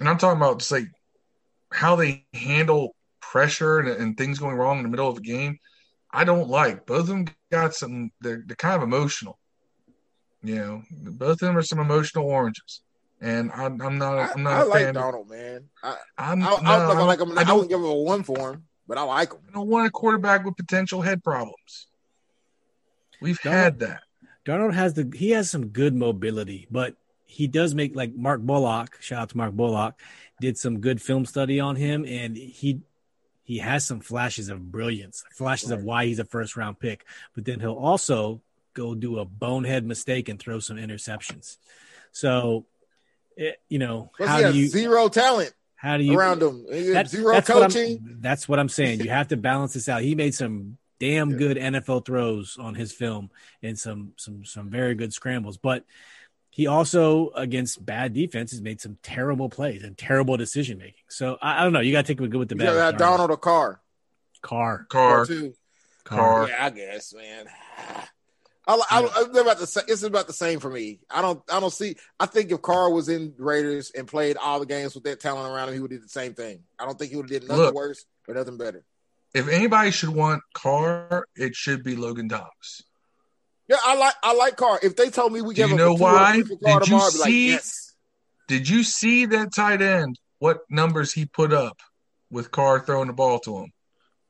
[0.00, 0.88] and I'm talking about just like
[1.72, 5.58] how they handle pressure and, and things going wrong in the middle of a game.
[6.10, 7.26] I don't like both of them.
[7.50, 8.10] Got some.
[8.20, 9.38] They're, they're kind of emotional.
[10.42, 12.80] You know, both of them are some emotional oranges,
[13.20, 14.18] and I'm, I'm not.
[14.18, 14.94] I, I'm not I a like fan.
[14.94, 15.64] Darnold, man.
[15.82, 17.36] I, I'm, I, I, no, don't I I'm- like him.
[17.38, 19.40] I I, don't wouldn't give him a one for him, but I like him.
[19.48, 21.88] I don't want a quarterback with potential head problems.
[23.20, 24.02] We've Don't- had that.
[24.44, 26.94] Darnold has the he has some good mobility, but
[27.26, 28.96] he does make like Mark Bullock.
[29.02, 30.00] Shout out to Mark Bullock,
[30.40, 32.80] did some good film study on him, and he
[33.42, 37.04] he has some flashes of brilliance, flashes of why he's a first round pick.
[37.34, 38.40] But then he'll also
[38.74, 41.56] go do a bonehead mistake and throw some interceptions.
[42.12, 42.66] So,
[43.36, 46.64] it, you know, Plus, how do you zero talent how do you around him.
[46.92, 48.16] That- zero that's what coaching.
[48.20, 49.00] that's what I'm saying.
[49.00, 50.00] You have to balance this out.
[50.02, 51.36] He made some damn Yeah.
[51.36, 53.30] good NFL throws on his film
[53.62, 55.58] and some some some very good scrambles.
[55.58, 55.84] But
[56.56, 61.04] he also against bad defenses made some terrible plays and terrible decision making.
[61.06, 61.80] So I, I don't know.
[61.80, 62.74] You got to take a good with the You bad.
[62.74, 63.82] got with Darnold or Carr.
[64.40, 64.86] Carr.
[64.88, 65.52] Car, too.
[66.04, 66.48] Carr.
[66.48, 67.44] Yeah, I guess, man.
[68.66, 71.00] I, I, I, they're about the sa- it's about the same for me.
[71.10, 71.96] I don't I don't see.
[72.18, 75.54] I think if Carr was in Raiders and played all the games with that talent
[75.54, 76.60] around him, he would do the same thing.
[76.78, 77.74] I don't think he would have did nothing Look.
[77.74, 78.82] worse or nothing better.
[79.34, 82.82] If anybody should want Carr, it should be Logan Dobbs.
[83.68, 84.78] Yeah, I like I like Carr.
[84.82, 86.42] If they told me we Do gave you know a two why?
[86.42, 87.94] for Carr Did you tomorrow, I'd be like, yes.
[88.48, 90.18] Did you see that tight end?
[90.38, 91.80] What numbers he put up
[92.30, 93.72] with Carr throwing the ball to him?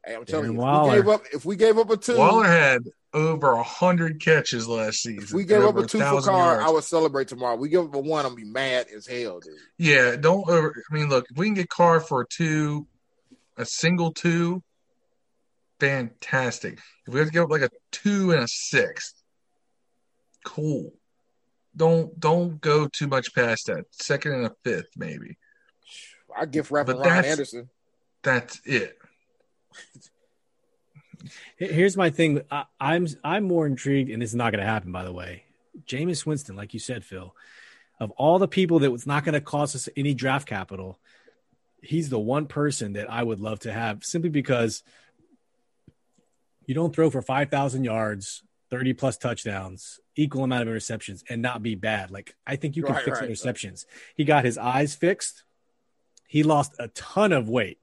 [0.04, 2.16] Hey, I'm telling Darren you, if we gave up if we gave up a two,
[2.16, 5.22] Waller had over a hundred catches last season.
[5.22, 6.68] if we gave up a two for 1,000 Carr, yards.
[6.68, 7.56] I would celebrate tomorrow.
[7.56, 9.54] We give up a one, I'm be mad as hell, dude.
[9.78, 10.48] Yeah, don't.
[10.48, 12.86] Over, I mean, look, if we can get Carr for a two,
[13.56, 14.62] a single two,
[15.80, 16.78] fantastic.
[17.06, 19.14] If we have to give up like a two and a six,
[20.46, 20.94] cool.
[21.76, 23.84] Don't don't go too much past that.
[23.90, 25.36] Second and a fifth, maybe.
[26.34, 27.68] I give Rap But and Ryan that's- Anderson.
[28.22, 28.96] That's it.
[31.56, 32.42] Here's my thing.
[32.50, 35.44] I, I'm I'm more intrigued, and this is not going to happen, by the way.
[35.86, 37.34] Jameis Winston, like you said, Phil,
[38.00, 40.98] of all the people that was not going to cost us any draft capital,
[41.82, 44.82] he's the one person that I would love to have simply because
[46.66, 51.42] you don't throw for five thousand yards, thirty plus touchdowns, equal amount of interceptions, and
[51.42, 52.10] not be bad.
[52.10, 53.30] Like I think you can Right, fix right.
[53.30, 53.84] interceptions.
[54.16, 55.44] He got his eyes fixed.
[56.28, 57.78] He lost a ton of weight.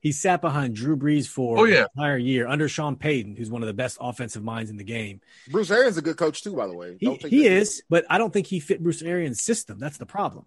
[0.00, 1.80] He sat behind Drew Brees for Oh, yeah.
[1.80, 4.84] an entire year under Sean Payton, who's one of the best offensive minds in the
[4.84, 5.20] game.
[5.50, 6.96] Bruce Arians a good coach too, by the way.
[7.00, 9.80] He, he is, but I don't think he fit Bruce Arians' system.
[9.80, 10.44] That's the problem.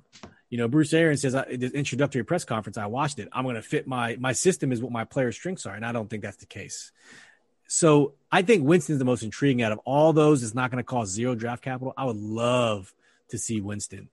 [0.49, 2.77] You know, Bruce Arians says uh, the introductory press conference.
[2.77, 3.27] I watched it.
[3.34, 5.91] I'm going to fit my my system is what my players' strengths are, and I
[5.91, 6.93] don't think that's the case.
[7.73, 10.43] So I think Winston's the most intriguing out of all those.
[10.43, 11.93] It's not going to cost zero draft capital.
[11.95, 12.93] I would love
[13.29, 14.10] to see Winston.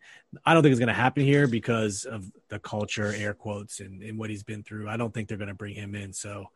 [0.46, 4.00] I don't think it's going to happen here because of the culture, air quotes, and,
[4.00, 4.88] and what he's been through.
[4.88, 6.12] I don't think they're going to bring him in.
[6.12, 6.46] So,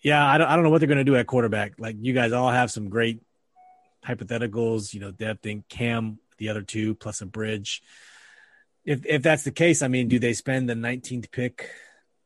[0.00, 1.74] yeah, I don't, I don't know what they're going to do at quarterback.
[1.78, 3.20] Like you guys all have some great
[4.02, 7.82] hypotheticals, you know, depth and Cam, the other two plus a bridge.
[8.86, 11.68] If if that's the case, I mean, do they spend the 19th pick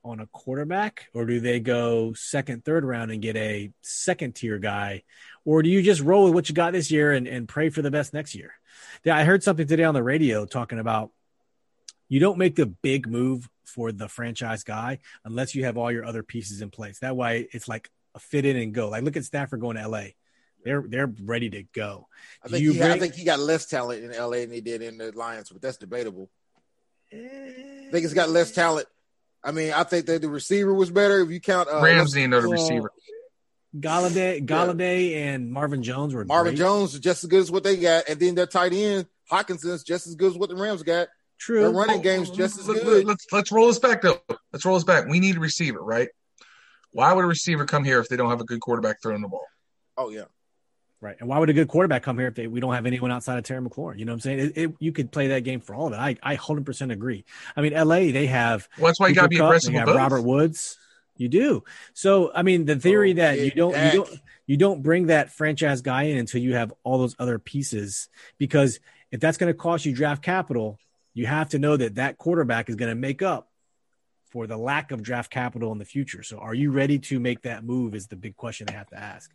[0.05, 4.59] on a quarterback, or do they go second, third round and get a second tier
[4.59, 5.03] guy,
[5.45, 7.83] or do you just roll with what you got this year and, and pray for
[7.83, 8.53] the best next year?
[9.03, 11.11] Yeah, I heard something today on the radio talking about
[12.09, 16.05] you don't make the big move for the franchise guy unless you have all your
[16.05, 16.99] other pieces in place.
[17.01, 18.91] That way, it's like a fit in and go.
[18.91, 20.05] Like look at Stafford going to LA.
[20.65, 22.09] They're they're ready to go.
[22.43, 24.83] I think, you he, I think he got less talent in LA than he did
[24.83, 26.31] in the Lions, but that's debatable.
[27.13, 28.89] I think he's got less talent.
[29.45, 32.25] I mean, I think that the receiver was better if you count uh, Rams need
[32.25, 32.91] another well, receiver.
[33.79, 36.59] Golladay, Golladay, and Marvin Jones were Marvin great.
[36.59, 39.83] Jones is just as good as what they got, and then their tight end Hockenson's
[39.83, 41.09] just as good as what the Rams got.
[41.39, 41.63] True.
[41.63, 43.07] Their running game's just as Let- let- good.
[43.07, 44.21] Let's let's roll this back though.
[44.53, 45.09] Let's roll this back.
[45.09, 46.09] We need a receiver, right?
[46.93, 49.29] Why would a receiver come here if they don't have a good quarterback throwing the
[49.29, 49.45] ball?
[49.97, 50.25] Oh yeah,
[51.05, 51.17] Right.
[51.21, 53.37] And why would a good quarterback come here if they, we don't have anyone outside
[53.37, 53.99] of Terry McLaurin?
[53.99, 54.39] You know what I'm saying?
[54.39, 55.97] It, it, you could play that game for all of it.
[55.97, 57.27] I, I 100% agree.
[57.55, 59.79] I mean, LA, they have Well, that's why you got to be Cooper aggressive they
[59.81, 59.97] have both.
[59.97, 60.79] Robert Woods.
[61.19, 61.63] You do.
[61.93, 63.93] So, I mean, the theory Oh, that you don't, Dak.
[63.93, 67.39] you don't, you don't bring that franchise guy in until you have all those other
[67.39, 70.79] pieces, because if that's going to cost you draft capital,
[71.13, 73.51] you have to know that that quarterback is going to make up
[74.31, 76.23] for the lack of draft capital in the future.
[76.23, 77.95] So, are you ready to make that move?
[77.95, 79.31] Is the big question they have to ask.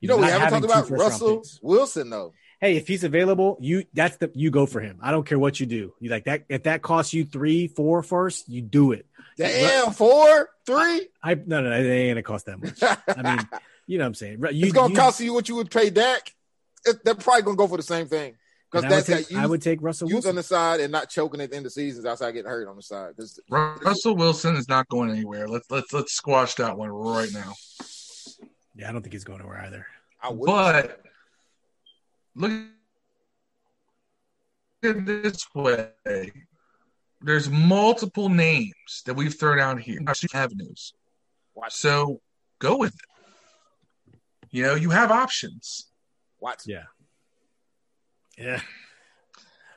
[0.00, 1.42] You know we haven't talked about Russell.
[1.62, 2.32] Wilson though.
[2.60, 4.98] Hey, if he's available, you that's the you go for him.
[5.00, 5.94] I don't care what you do.
[6.00, 9.06] You like that if that costs you three, four first, you do it.
[9.36, 11.08] Damn, four, three.
[11.22, 12.82] I no no, no it ain't gonna cost that much.
[13.16, 13.48] I mean,
[13.86, 14.40] you know what I'm saying.
[14.40, 16.34] Right, You, it's gonna you- cost you what you would pay Dak.
[16.84, 18.34] It, they're probably gonna go for the same thing
[18.70, 20.30] because and I would, that's take, got I would take Russell Wilson.
[20.30, 22.74] on the side and not choking at the end of seasons outside getting hurt on
[22.76, 23.14] the side.
[23.16, 25.46] 'Cause Russell Wilson is not going anywhere.
[25.46, 27.52] Let's let's let's squash that one right now.
[28.78, 29.86] Yeah, I don't think he's going nowhere either.
[30.22, 30.46] I would.
[30.46, 31.00] But
[32.36, 32.62] look at
[34.96, 35.90] it this way.
[37.20, 39.98] There's multiple names that we've thrown out here,
[40.32, 40.94] avenues.
[41.56, 42.20] watch, So
[42.60, 44.14] go with it.
[44.50, 45.90] You know, you have options.
[46.40, 46.60] watch.
[46.64, 46.84] Yeah.
[48.38, 48.60] Yeah.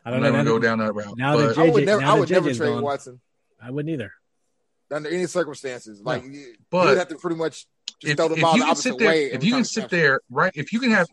[0.06, 0.32] I don't not know.
[0.38, 1.18] gonna go down that route.
[1.18, 2.04] now but that I would JJ never.
[2.04, 2.84] I would never trade gone.
[2.84, 3.20] Watson
[3.62, 4.14] I wouldn't either.
[4.92, 6.00] under any circumstances.
[6.02, 7.66] Like you, you but would have to pretty much
[8.02, 9.26] just if, throw the if ball you the can opposite sit there, way.
[9.32, 10.52] if you can sit there, right?
[10.56, 11.08] If you can have,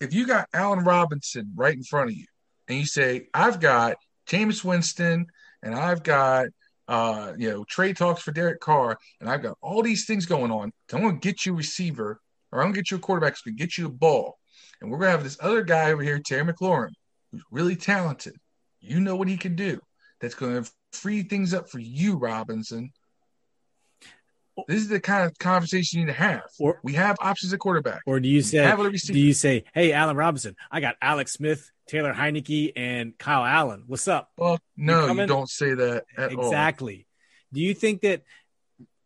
[0.00, 2.26] if you got Allen Robinson right in front of you,
[2.68, 3.96] and you say, "I've got
[4.28, 5.26] Jameis Winston,
[5.62, 6.46] and I've got
[6.88, 10.50] uh, you know, trade talks for Derek Carr, and I've got all these things going
[10.50, 10.72] on.
[10.88, 12.20] So I'm going to get you a receiver,
[12.52, 14.38] or I'm going to get you a quarterback to get you a ball.
[14.80, 16.90] And we're going to have this other guy over here, Terry McLaurin,
[17.32, 18.34] who's really talented.
[18.80, 19.80] You know what he can do.
[20.20, 22.90] That's going to free things up for you, Robinson.
[24.68, 26.42] This is the kind of conversation you need to have.
[26.58, 28.02] Or- we have options at quarterback.
[28.06, 29.12] Or do you say have a receiver.
[29.14, 33.84] do you say, "Hey, Allen Robinson, I got Alex Smith, Taylor Heinicke, and Kyle Allen.
[33.86, 35.26] What's up?" Well, no, you, coming?
[35.28, 36.46] don't say that at all.
[36.46, 37.06] exactly.
[37.52, 38.22] Do you think that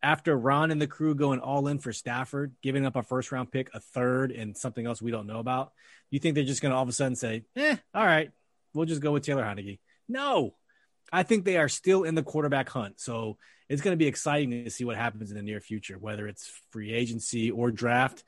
[0.02, 3.52] after Ron and the crew going all in for Stafford, giving up a first round
[3.52, 5.72] pick, a third, and something else we don't know about,
[6.10, 8.30] you think they're just going to all of a sudden say, "Eh, all right,
[8.72, 9.78] we'll just go with Taylor Heinicke"?
[10.08, 10.54] No,
[11.12, 13.00] I think they are still in the quarterback hunt.
[13.00, 13.36] So
[13.70, 16.50] it's going to be exciting to see what happens in the near future, whether it's
[16.70, 18.24] free agency or draft.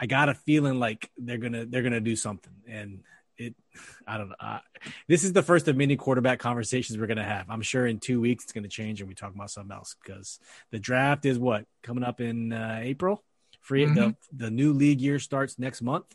[0.00, 3.00] I got a feeling like they're gonna they're gonna do something, and
[3.36, 3.54] it
[4.06, 4.34] I don't know.
[4.40, 4.58] Uh,
[5.08, 7.46] this is the first of many quarterback conversations we're gonna have.
[7.50, 10.38] I'm sure in two weeks it's gonna change, and we talk about something else because
[10.70, 13.22] the draft is what coming up in uh, April.
[13.60, 14.16] Free the, Mhm.
[14.32, 16.06] the new league year starts next month,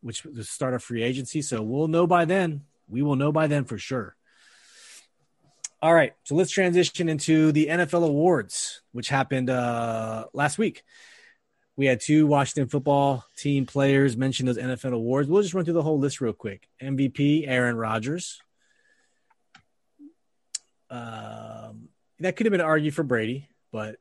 [0.00, 1.42] which is the start of free agency.
[1.42, 2.62] So we'll know by then.
[2.88, 4.16] We will know by then for sure.
[5.80, 10.82] All right, so let's transition into the NFL awards, which happened uh, last week.
[11.76, 15.28] We had two Washington football team players mention those NFL awards.
[15.28, 16.68] We'll just run through the whole list real quick.
[16.82, 18.40] MVP Aaron Rodgers.
[20.90, 24.00] Um, that could have been argued for Brady, but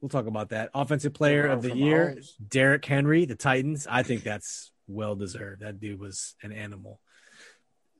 [0.00, 0.70] we'll talk about that.
[0.72, 2.48] Offensive Player of the Year Mahomes.
[2.48, 3.88] Derrick Henry, the Titans.
[3.90, 5.62] I think that's well deserved.
[5.62, 7.00] That dude was an animal.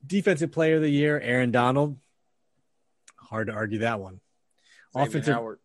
[0.06, 1.96] Defensive Player of the Year Aaron Donald.
[3.31, 4.21] Hard to argue that one.
[4.93, 5.59] Xavier Offensive- Howard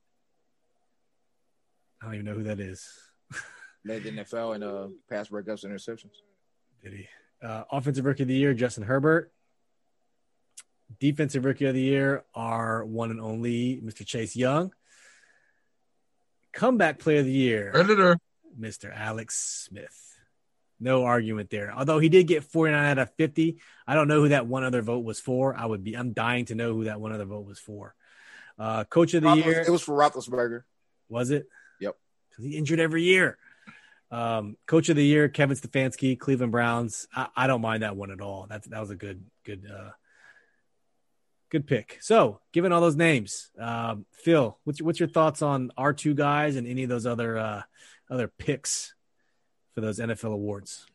[2.01, 2.87] I don't even know who that is.
[3.85, 6.11] led the NFL in uh, pass breakups and interceptions.
[6.83, 7.07] Did he?
[7.41, 9.31] Uh, offensive Rookie of the Year Justin Herbert.
[10.99, 14.05] Defensive Rookie of the Year, our one and only Mr.
[14.05, 14.71] Chase Young.
[16.53, 18.17] Comeback Player of the Year, Editor.
[18.59, 18.95] Mr.
[18.95, 19.35] Alex
[19.67, 20.14] Smith.
[20.79, 21.73] No argument there.
[21.73, 23.57] Although he did get 49 out of 50.
[23.87, 25.55] I don't know who that one other vote was for.
[25.55, 27.95] I would be I'm dying to know who that one other vote was for.
[28.59, 30.63] Uh, Coach of the Roethlis- Year It was for Roethlisberger.
[31.09, 31.47] was it?
[31.79, 31.95] Yep.
[32.29, 33.37] Because he injured every year.
[34.11, 37.07] Um, Coach of the Year, Kevin Stefanski, Cleveland Browns.
[37.15, 38.47] I, I don't mind that one at all.
[38.49, 39.91] That that was a good good uh,
[41.49, 41.97] good pick.
[42.01, 46.13] So, given all those names, um, Phil, what's your, what's your thoughts on our two
[46.13, 47.61] guys and any of those other uh,
[48.09, 48.93] other picks
[49.75, 50.87] for those NFL awards?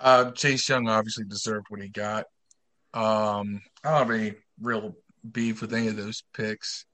[0.00, 2.26] Uh, Chase Young obviously deserved what he got.
[2.94, 4.94] Um, I don't have any real
[5.28, 6.84] beef with any of those picks.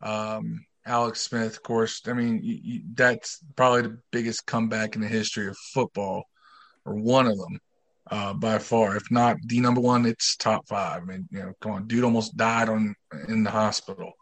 [0.00, 2.02] Um, Alex Smith, of course.
[2.06, 6.22] I mean, you, you, that's probably the biggest comeback in the history of football,
[6.84, 7.58] or one of them
[8.12, 8.96] uh, by far.
[8.96, 11.02] If not the number one, it's top five.
[11.02, 12.94] I mean, you know, come on, dude almost died on
[13.26, 14.12] in the hospital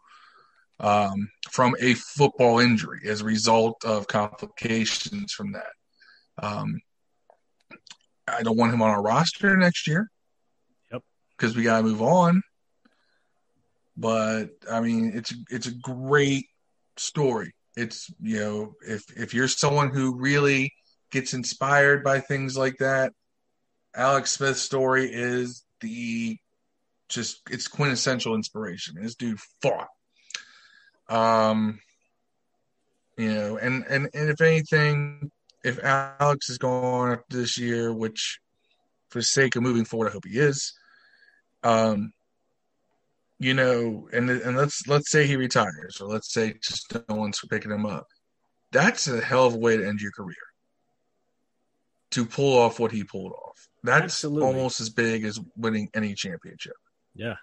[0.79, 5.73] um, from a football injury as a result of complications from that.
[6.41, 6.79] Um,
[8.27, 10.09] I don't want him on our roster next year.
[10.91, 11.03] Yep.
[11.37, 12.41] Because we got to move on.
[13.97, 16.47] But I mean, it's it's a great
[16.97, 17.53] story.
[17.77, 20.73] It's you know, if if you're someone who really
[21.11, 23.13] gets inspired by things like that,
[23.95, 26.37] Alex Smith's story is the
[27.07, 28.95] just it's quintessential inspiration.
[29.01, 29.87] This dude fought.
[31.09, 31.79] Um,
[33.17, 35.31] you know, and and and if anything,
[35.63, 38.39] if Alex is going after this year, which
[39.09, 40.73] for the sake of moving forward, I hope he is.
[41.63, 42.11] Um,
[43.39, 47.39] you know, and and let's let's say he retires, or let's say just no one's
[47.49, 48.07] picking him up.
[48.71, 50.35] That's a hell of a way to end your career.
[52.11, 54.47] To pull off what he pulled off, that's Absolutely.
[54.47, 56.75] almost as big as winning any championship
[57.13, 57.35] Yeah.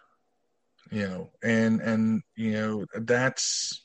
[0.90, 3.82] You know, and and you know that's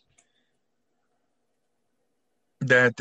[2.62, 2.94] that.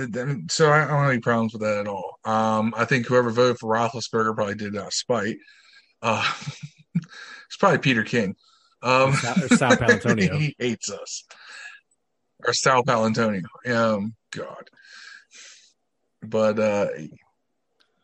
[0.51, 2.19] so I, I don't have any problems with that at all.
[2.25, 5.39] Um, I think whoever voted for Roethlisberger probably did it out of spite.
[6.03, 6.31] Uh,
[6.95, 8.37] it's probably Peter King.
[8.83, 10.39] Um, Or Sal- or Sal Paolantonio.
[10.39, 11.25] he hates us.
[12.47, 13.43] Or Sal Paolantonio.
[13.69, 14.69] Um, God.
[16.23, 16.89] But uh,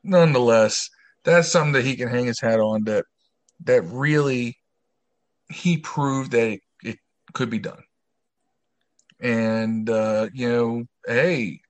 [0.03, 0.88] nonetheless,
[1.24, 2.84] that's something that he can hang his hat on.
[2.84, 3.05] That
[3.64, 4.57] that really
[5.53, 6.98] he proved that it, it
[7.32, 7.82] could be done.
[9.20, 11.61] And uh, you know, hey,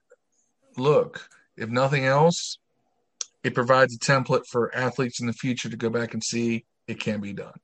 [0.77, 2.57] look, if nothing else,
[3.43, 6.99] it provides a template for athletes in the future to go back and see it
[6.99, 7.59] can be done.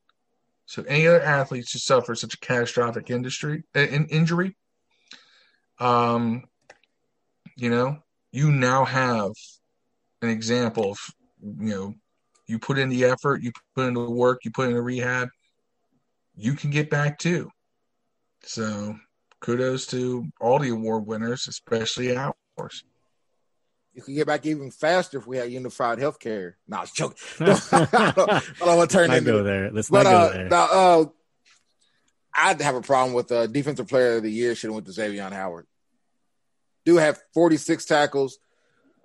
[0.66, 4.56] So any other athletes who suffer such a catastrophic industry uh, in, injury,
[5.80, 6.44] um,
[7.56, 7.98] you know,
[8.30, 9.32] you now have
[10.22, 10.98] an example of,
[11.42, 11.94] you know,
[12.46, 15.30] you put in the effort, you put in the work, you put in the rehab,
[16.40, 17.50] you can get back too.
[18.42, 18.96] So
[19.40, 22.84] kudos to all the award winners, especially ours.
[23.92, 26.52] You can get back even faster if we had unified healthcare.
[26.68, 27.16] No, I was joking.
[27.40, 29.70] I don't, I don't want to turn Not into go there.
[29.70, 30.48] Let's But not go uh, there.
[30.48, 31.04] now, uh,
[32.34, 34.92] I'd have a problem with uh, defensive player of the year should have went to
[34.92, 35.66] Xavier Howard.
[36.86, 38.38] Do have 46 tackles,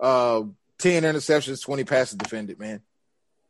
[0.00, 0.42] uh,
[0.78, 2.80] 10 interceptions, 20 passes defended, man.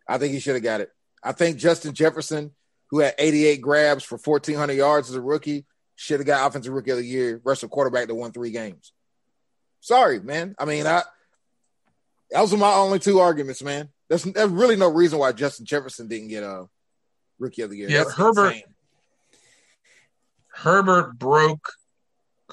[0.08, 0.90] I think he should have got it.
[1.22, 2.52] I think Justin Jefferson,
[2.90, 5.64] who had 88 grabs for 1,400 yards as a rookie,
[5.96, 8.92] should have got offensive rookie of the year, versus quarterback that won three games.
[9.80, 10.54] Sorry, man.
[10.58, 11.02] I mean, I
[12.32, 13.88] those are my only two arguments, man.
[14.08, 16.66] There's, there's really no reason why Justin Jefferson didn't get a
[17.38, 17.88] rookie of the year.
[17.88, 18.62] Yeah, That's Herbert- insane.
[20.48, 21.72] Herbert broke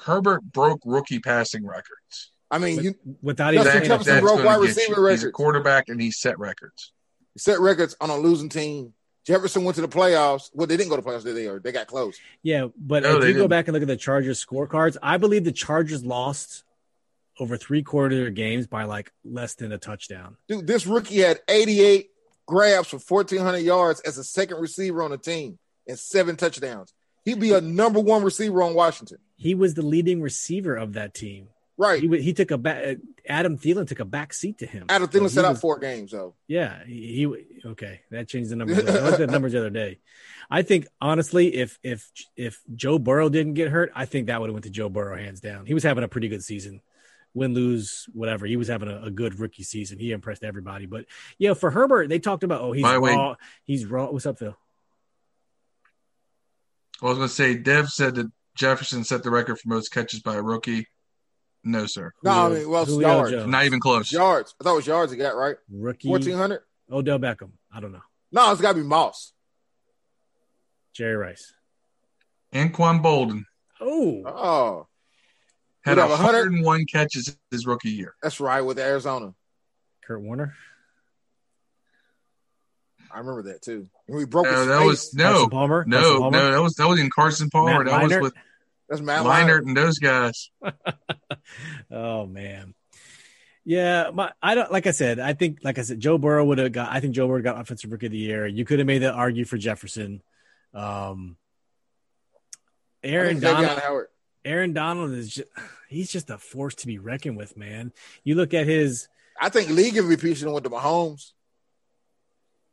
[0.02, 2.32] Herbert broke rookie passing records.
[2.50, 5.06] I mean, you Without Justin even Jefferson saying broke wide receiver you.
[5.08, 6.92] He's a quarterback and he set records.
[7.38, 8.92] set records on a losing team.
[9.24, 10.50] Jefferson went to the playoffs.
[10.52, 11.46] Well, they didn't go to the playoffs, did they?
[11.46, 12.18] Or they got close.
[12.42, 13.48] Yeah, but No, if you go didn't.
[13.50, 16.64] back and look at the Chargers scorecards, I believe the Chargers lost
[17.40, 20.36] over three quarters of their games by like less than a touchdown.
[20.48, 22.10] Dude, this rookie had 88
[22.46, 25.58] grabs for 1,400 yards as a second receiver on the team
[25.88, 26.92] and seven touchdowns.
[27.24, 29.18] He'd be a number one receiver on Washington.
[29.36, 31.48] He was the leading receiver of that team.
[31.76, 32.00] Right.
[32.02, 32.84] He he took a back.
[32.86, 32.94] Uh,
[33.28, 34.86] Adam Thielen took a back seat to him.
[34.88, 36.34] Adam So Thielen he set out was- four games, though.
[36.46, 37.26] Yeah, he,
[37.62, 38.02] he okay.
[38.12, 38.78] That changed the numbers.
[38.78, 39.98] I looked at the numbers the other day.
[40.50, 44.50] I think honestly, if if if Joe Burrow didn't get hurt, I think that would
[44.50, 45.66] have went to Joe Burrow hands down.
[45.66, 46.80] He was having a pretty good season,
[47.32, 48.46] win lose whatever.
[48.46, 49.98] He was having a, a good rookie season.
[49.98, 50.86] He impressed everybody.
[50.86, 51.06] But
[51.38, 53.34] yeah, for Herbert, they talked about oh he's By the way- raw.
[53.64, 54.10] He's raw.
[54.10, 54.56] What's up, Phil?
[57.02, 60.20] I was going to say, Dev said that Jefferson set the record for most catches
[60.20, 60.86] by a rookie.
[61.64, 62.12] No, sir.
[62.22, 63.30] No, I mean, well, Julio yards.
[63.32, 63.46] Jones.
[63.50, 64.12] Not even close.
[64.12, 64.54] Yards.
[64.60, 65.56] I thought it was yards he got, right?
[65.70, 66.60] Rookie 1,400?
[66.92, 67.52] Odell Beckham.
[67.72, 68.02] I don't know.
[68.32, 69.32] No, it's got to be Moss.
[70.92, 71.52] Jerry Rice.
[72.52, 73.44] Anquan Boldin
[73.80, 74.86] Oh, Oh,
[75.84, 78.14] had He'd have 100 101 catches his rookie year.
[78.22, 79.34] that's right, with Arizona.
[80.06, 80.54] Kurt Warner.
[83.10, 83.88] I remember that, too.
[84.08, 84.86] And we broke No, his that face.
[84.86, 85.84] was no, Carson Palmer.
[85.84, 86.36] Carson no, Palmer?
[86.38, 86.52] no.
[86.52, 87.84] That was that was in Carson Palmer.
[87.84, 88.20] Matt that Leinart?
[88.22, 88.34] was with
[88.88, 89.66] That's Matt Leinart Leinart.
[89.66, 90.50] and those guys.
[91.90, 92.74] oh man.
[93.64, 96.58] Yeah, my I don't like I said, I think like I said, Joe Burrow would
[96.58, 98.46] have got I think Joe Burrow got offensive rookie of the year.
[98.46, 100.22] You could have made that argue for Jefferson.
[100.74, 101.36] Um
[103.02, 104.06] Aaron Donald
[104.44, 105.48] Aaron Donald is just
[105.88, 107.92] he's just a force to be reckoned with, man.
[108.22, 109.08] You look at his
[109.40, 111.32] I think league MVP should have went to Mahomes.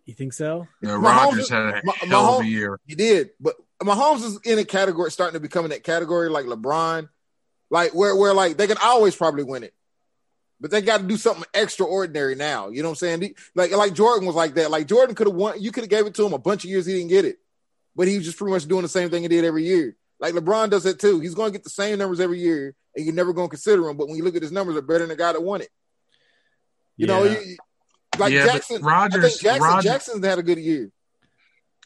[0.06, 0.68] you think so?
[0.82, 2.80] You know, Mahomes- Rodgers had a Ma- hell of a year.
[2.86, 6.46] He did, but Mahomes is in a category, starting to become in that category like
[6.46, 7.10] LeBron,
[7.70, 9.74] like where where like they can always probably win it,
[10.60, 12.70] but they got to do something extraordinary now.
[12.70, 13.36] You know what I'm saying?
[13.56, 14.72] Like like Jordan was like that.
[14.72, 15.62] Like Jordan could have won.
[15.62, 16.86] You could have gave it to him a bunch of years.
[16.86, 17.38] He didn't get it,
[17.96, 19.96] but he was just pretty much doing the same thing he did every year.
[20.20, 21.20] Like LeBron does it too.
[21.20, 23.90] He's going to get the same numbers every year, and you're never going to consider
[23.90, 23.98] him.
[23.98, 25.70] But when you look at his numbers, they're better than the guy that won it.
[26.98, 27.40] You know, Yeah.
[27.40, 27.58] you-
[28.20, 28.82] like yeah, Jackson.
[28.84, 28.84] Think
[29.42, 30.92] Jackson Rodgers, Jackson's had a good year.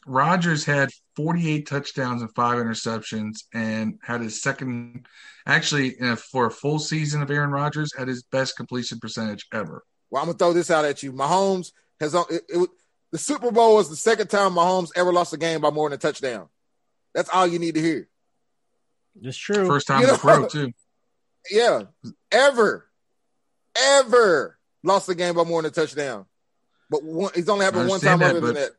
[0.06, 5.06] Rodgers had 48 touchdowns and five interceptions, and had his second,
[5.46, 9.46] actually, in a, for a full season of Aaron Rodgers, had his best completion percentage
[9.52, 9.84] ever.
[10.10, 11.12] Well, I'm gonna throw this out at you.
[11.12, 12.68] Mahomes has it, it,
[13.12, 15.96] the Super Bowl was the second time Mahomes ever lost a game by more than
[15.96, 16.48] a touchdown.
[17.14, 18.08] That's all you need to hear.
[19.22, 19.66] It's true.
[19.66, 20.72] First time You in know- the pro too.
[21.50, 21.82] Yeah,
[22.32, 22.88] ever,
[23.80, 26.26] ever lost a game by more than a touchdown.
[26.90, 28.70] But one, he's only happened one time understand other than that.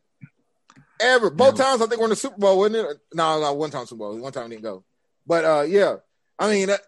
[1.00, 2.98] Ever, both times I think we're in the Super Bowl, wasn't it?
[3.14, 4.16] No, no, one time Super Bowl.
[4.18, 4.84] One time didn't go.
[5.26, 5.96] But uh, yeah,
[6.38, 6.80] I mean, that,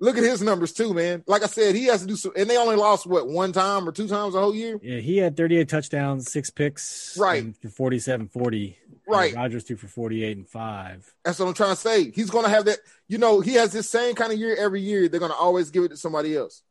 [0.00, 1.22] look at his numbers too, man.
[1.26, 3.88] Like I said, he has to do some, and they only lost what one time
[3.88, 4.78] or two times the whole year.
[4.82, 7.42] Yeah, he had 38 touchdowns, six picks, Right.
[7.42, 8.78] and 47 40.
[9.06, 9.34] Right.
[9.34, 11.10] Rodgers threw for 48 and five.
[11.24, 12.10] That's what I'm trying to say.
[12.10, 12.78] He's going to have that.
[13.06, 15.08] You know, he has this same kind of year every year.
[15.08, 16.62] They're going to always give it to somebody else.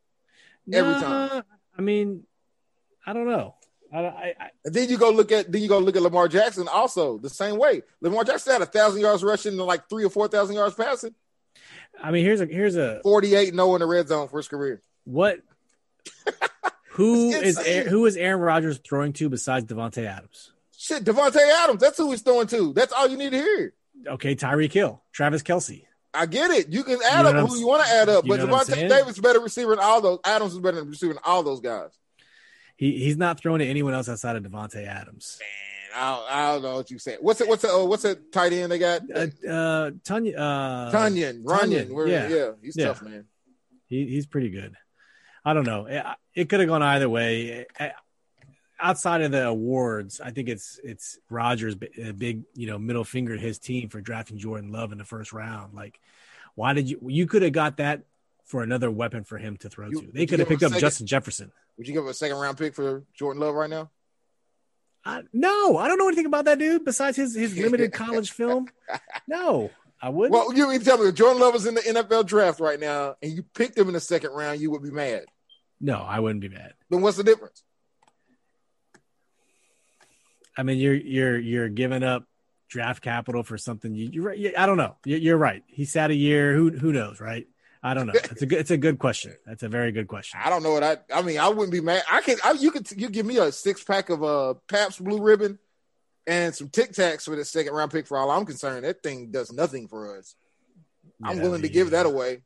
[0.72, 1.44] Every time.
[1.76, 2.26] I mean,
[3.06, 3.56] I don't know.
[3.94, 6.28] I, I, I And then you go look at then you go look at Lamar
[6.28, 7.84] Jackson also the same way.
[8.02, 11.16] Lamar Jackson had a thousand yards rushing and like three or four thousand yards passing.
[12.02, 14.48] I mean, here's a here's a 48 no oh in the red zone for his
[14.48, 14.82] career.
[15.06, 15.40] what?
[16.98, 20.52] Who is who is Aaron Rodgers throwing to besides Davante Adams?
[20.76, 21.80] Shit, Davante Adams.
[21.80, 22.74] That's who he's throwing to.
[22.74, 23.74] That's all you need to hear.
[24.08, 25.84] Okay, Tyreek Hill, Travis Kelce.
[26.12, 26.70] I get it.
[26.70, 28.90] You can You add know up who you want to add up, but Davante?
[28.90, 30.20] Davis is better receiver than all those.
[30.26, 31.92] Adams is better than receiver than all those guys.
[32.78, 35.40] He he's not throwing to anyone else outside of Davante Adams.
[35.42, 35.50] Man,
[36.02, 37.18] I don't, I don't know what you said.
[37.22, 37.48] What's it?
[37.48, 37.72] What's it?
[37.74, 39.02] Oh, what's that tight end they got?
[39.14, 41.90] Uh, uh Tanya, uh, Tunyon, Runyon.
[41.90, 42.28] Tunyon, yeah.
[42.30, 42.52] yeah.
[42.62, 42.86] he's Yeah.
[42.86, 43.26] tough, man.
[43.88, 44.76] he, he's pretty good.
[45.44, 45.86] I don't know.
[45.88, 46.04] It,
[46.36, 47.66] it could have gone either way.
[48.80, 53.36] Outside of the awards, I think it's it's Rodgers a big you know middle finger
[53.36, 55.74] to his team for drafting Jordan Love in the first round.
[55.74, 56.00] Like,
[56.54, 58.04] why did you you could have got that
[58.46, 60.12] for another weapon for him to throw You- to?
[60.14, 60.74] They could have picked up?
[60.74, 61.52] Justin Jefferson.
[61.78, 63.92] Would you give a second round pick for Jordan Love right now?
[65.06, 68.68] I, no, I don't know anything about that dude besides his his limited college film.
[69.28, 69.70] No,
[70.02, 70.34] I wouldn't.
[70.34, 73.16] Well, you mean tell me if Jordan Love is in the NFL draft right now
[73.22, 75.26] and you picked him in the second round, you would be mad.
[75.80, 76.74] no, I wouldn't be mad.
[76.90, 77.64] Then what's the difference?
[80.58, 82.26] I mean, you're you're you're giving up
[82.70, 84.54] draft capital for something you you're right.
[84.58, 84.96] I don't know.
[85.06, 85.64] You're, you're right.
[85.68, 86.54] He sat a year.
[86.54, 87.48] Who who knows, right?
[87.84, 88.14] I don't know.
[88.16, 88.60] It's a good.
[88.60, 89.36] It's a good question.
[89.46, 90.40] That's a very good question.
[90.44, 90.98] I don't know what I.
[91.14, 92.04] I mean, I wouldn't be mad.
[92.12, 92.38] I can.
[92.44, 92.90] I, you could.
[92.92, 95.60] You give me a six pack of uh Pabst Blue Ribbon
[96.26, 98.08] and some Tic Tacs for the second round pick.
[98.08, 100.36] For all I'm concerned, that thing does nothing for us.
[101.24, 102.42] I'm Yeah, willing to the, give that away.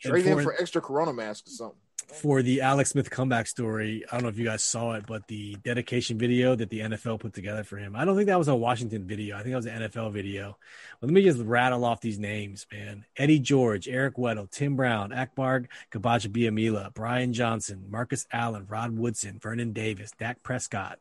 [0.00, 1.78] Trade in for- for extra Corona mask or something.
[2.14, 4.02] For the Alex Smith comeback story.
[4.10, 7.20] I don't know if you guys saw it, but the dedication video that the NFL
[7.20, 7.94] put together for him.
[7.94, 9.36] I don't think that was a Washington video.
[9.36, 10.56] I think that was an NFL video.
[11.00, 13.04] Well, let me just rattle off these names, man.
[13.16, 19.74] Eddie George, Eric Weddle, Tim Brown, Akbar Gbaja-Biamila, Brian Johnson, Marcus Allen, Rod Woodson, Vernon
[19.74, 20.98] Davis, Dak Prescott,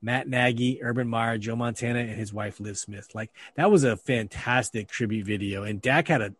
[0.00, 3.14] Matt Nagy, Urban Meyer, Joe Montana, and his wife Liv Smith.
[3.14, 5.62] Like that was a fantastic tribute video.
[5.62, 6.34] And Dak had a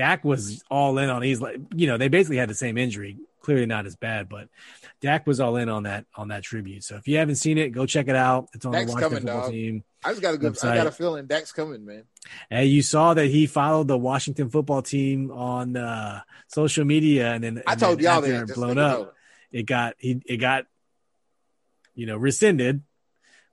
[0.00, 3.18] Dak was all in on he's like you know, they basically had the same injury.
[3.42, 4.48] Clearly not as bad, but
[5.02, 6.84] Dak was all in on that on that tribute.
[6.84, 8.48] So if you haven't seen it, go check it out.
[8.54, 9.50] It's on Dak's the Washington coming, football dog.
[9.50, 9.84] team.
[10.02, 10.56] I just got a good.
[10.64, 12.04] I got a feeling Dak's coming, man.
[12.50, 17.44] And you saw that he followed the Washington football team on uh, social media, and
[17.44, 18.54] then I told then y'all that.
[18.54, 18.98] blown up.
[18.98, 19.10] know.
[19.52, 20.64] It got he it got
[21.94, 22.84] you know rescinded,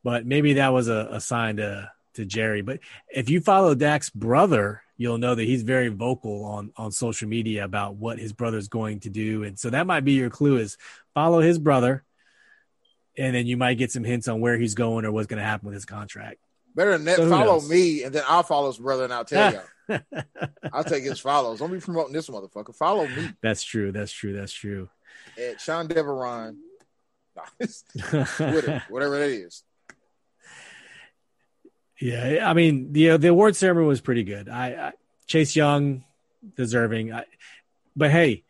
[0.01, 2.61] but maybe that was a, a sign to to Jerry.
[2.61, 2.79] But
[3.09, 7.63] if you follow Dak's brother, you'll know that he's very vocal on on social media
[7.63, 10.77] about what his brother's going to do, and so that might be your clue: is
[11.13, 12.03] follow his brother,
[13.17, 15.45] and then you might get some hints on where he's going or what's going to
[15.45, 16.37] happen with his contract.
[16.75, 17.69] Better than that, So follow knows?
[17.69, 19.63] me, and then I'll follow his brother, and I'll tell y'all.
[20.73, 21.59] I'll take his follows.
[21.59, 22.75] Don't be promoting this motherfucker.
[22.75, 23.91] Follow me That's true.
[23.91, 24.33] That's true.
[24.33, 24.89] That's true.
[25.41, 26.57] at Sean Deveron.
[28.37, 29.63] Twitter, whatever that is.
[31.99, 34.49] Yeah, I mean the the award ceremony was pretty good.
[34.49, 34.93] I, I
[35.25, 36.03] Chase Young
[36.55, 37.25] deserving, I,
[37.95, 38.43] but hey,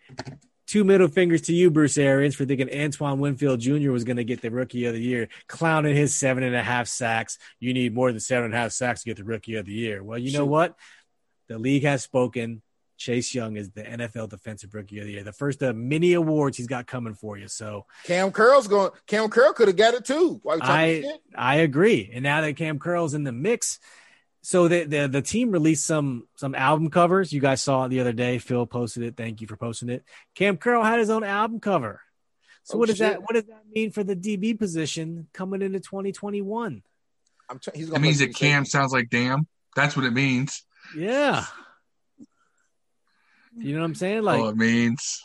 [0.68, 3.92] two middle fingers to you, Bruce Arians, for thinking Antoine Winfield Jr.
[3.92, 6.88] was going to get the Rookie of the Year, clowning his seven and a half
[6.88, 7.40] sacks.
[7.60, 9.74] You need more than seven and a half sacks to get the Rookie of the
[9.74, 10.04] Year.
[10.04, 10.76] Well, you know what?
[11.48, 12.62] The league has spoken.
[12.98, 16.58] Chase Young is the NFL Defensive Rookie of the Year, the first of many awards
[16.58, 17.48] he's got coming for you.
[17.48, 18.92] So Cam Curl's going.
[19.06, 20.40] Cam Curl could have got it too.
[20.44, 21.22] Why you I shit?
[21.36, 22.10] I agree.
[22.14, 23.80] And now that Cam Curl's in the mix,
[24.42, 27.32] so the, the the team released some some album covers.
[27.32, 28.40] You guys saw it the other day.
[28.40, 29.16] Phil posted it.
[29.18, 30.04] Thank you for posting it.
[30.36, 32.02] Cam Curl had his own album cover.
[32.64, 33.12] So Oh, what does shit.
[33.12, 36.82] that what does that mean for the DB position coming into 2021?
[37.50, 39.48] I'm t- he's It gonna means that Cam sounds like damn.
[39.76, 40.64] That's what it means.
[40.96, 41.46] Yeah.
[43.58, 44.24] You know what I'm saying?
[44.24, 45.24] Like, oh, it means.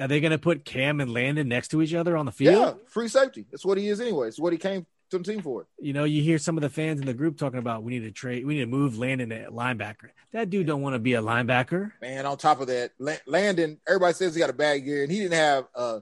[0.00, 2.54] are they going to put Cam and Landon next to each other on the field?
[2.54, 2.88] Yeah, field?
[2.88, 3.46] free safety.
[3.50, 4.28] That's what he is anyway.
[4.28, 5.66] It's what he came to the team for.
[5.78, 8.04] You know, you hear some of the fans in the group talking about we need
[8.04, 10.10] to trade, we need to move Landon at linebacker.
[10.32, 11.92] That dude don't want to be a linebacker.
[12.00, 12.92] Man, on top of that,
[13.26, 16.00] Landon, everybody says he got a bad year, and he didn't have uh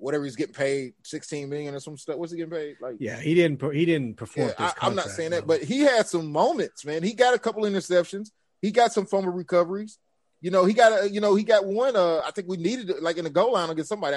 [0.00, 2.16] whatever he's getting paid, 16 million or some stuff.
[2.16, 2.76] What's he getting paid?
[2.80, 3.62] Like Yeah, he didn't.
[3.74, 4.48] He didn't perform.
[4.48, 7.02] Yeah, to his I, I'm not contract, saying that, but he had some moments, man.
[7.02, 8.30] He got a couple interceptions.
[8.62, 9.98] He got some fumble recoveries.
[10.40, 11.96] You know, he got a, you know, he got one.
[11.96, 14.16] Uh, I think we needed it, like in the goal line against somebody.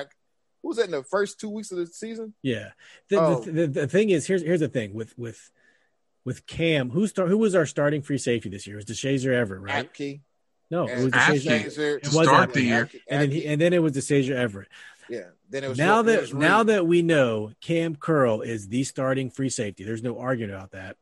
[0.62, 2.34] Who was that in the first two weeks of the season?
[2.44, 2.70] yeah.
[3.10, 3.40] The, Oh.
[3.42, 5.50] the, the, the thing is, here's here's the thing with with
[6.24, 6.92] with Cam.
[6.92, 7.30] Who start?
[7.30, 8.78] Who was our starting free safety this year?
[8.78, 9.92] It was Deshazor Everett, right?
[9.92, 10.22] Apke.
[10.70, 11.40] no, it was Apke.
[11.42, 11.64] Deshazor.
[11.64, 11.98] Chaser.
[11.98, 12.54] It To was start Apke.
[12.54, 12.90] the year.
[13.10, 14.68] And then he, and then it was Deshazor Everett.
[15.10, 15.22] yeah.
[15.50, 18.84] Then it was Now it that was now that we know Cam Curl is the
[18.84, 20.98] starting free safety, there's no arguing about that.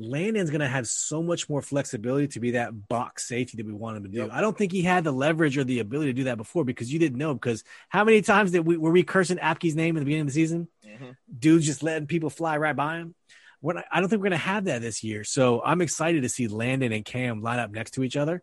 [0.00, 3.72] Landon's going to have so much more flexibility to be that box safety that we
[3.72, 4.18] want him to do.
[4.18, 4.30] Yep.
[4.32, 6.92] I don't think he had the leverage or the ability to do that before because
[6.92, 7.34] you didn't know.
[7.34, 10.26] Because how many times did we were we cursing Apke's name at the beginning of
[10.28, 10.68] the season?
[10.86, 11.16] Mhm.
[11.38, 13.14] Dudes just letting people fly right by him.
[13.62, 15.22] We're not, I don't think we're going to have that this year.
[15.22, 18.42] So I'm excited to see Landon and Cam line up next to each other.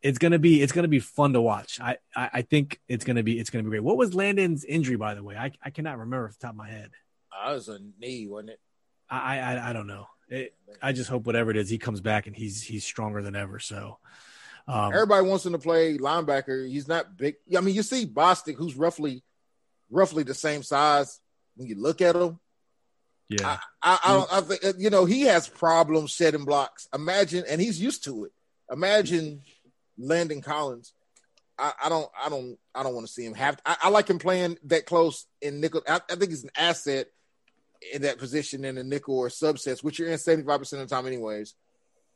[0.00, 1.80] It's gonna be it's gonna be fun to watch.
[1.80, 3.82] I I, I think it's gonna be it's gonna be great.
[3.82, 5.34] What was Landon's injury, by the way?
[5.34, 6.90] I, I cannot remember off the top of my head.
[7.36, 8.60] I was a knee, wasn't it?
[9.10, 10.06] I I, I don't know.
[10.28, 13.34] It, I just hope whatever it is, he comes back and he's he's stronger than
[13.34, 13.58] ever.
[13.58, 13.98] So,
[14.66, 16.68] um, Everybody wants him to play linebacker.
[16.68, 17.36] He's not big.
[17.56, 19.22] I mean, you see Bostic, who's roughly,
[19.90, 21.20] roughly the same size.
[21.56, 22.38] When you look at him,
[23.28, 24.32] yeah, I, I don't.
[24.32, 26.88] I think you know he has problems shedding blocks.
[26.94, 28.32] Imagine, and he's used to it.
[28.70, 29.42] Imagine
[29.96, 30.92] Landon Collins
[31.58, 33.60] I, I don't I don't I don't want to see him have.
[33.66, 35.82] I, I like him playing that close in nickel.
[35.88, 37.08] I, I think he's an asset
[37.92, 40.94] in that position in the nickel or subsets, which you're in 75 percent of the
[40.94, 41.54] time, anyways.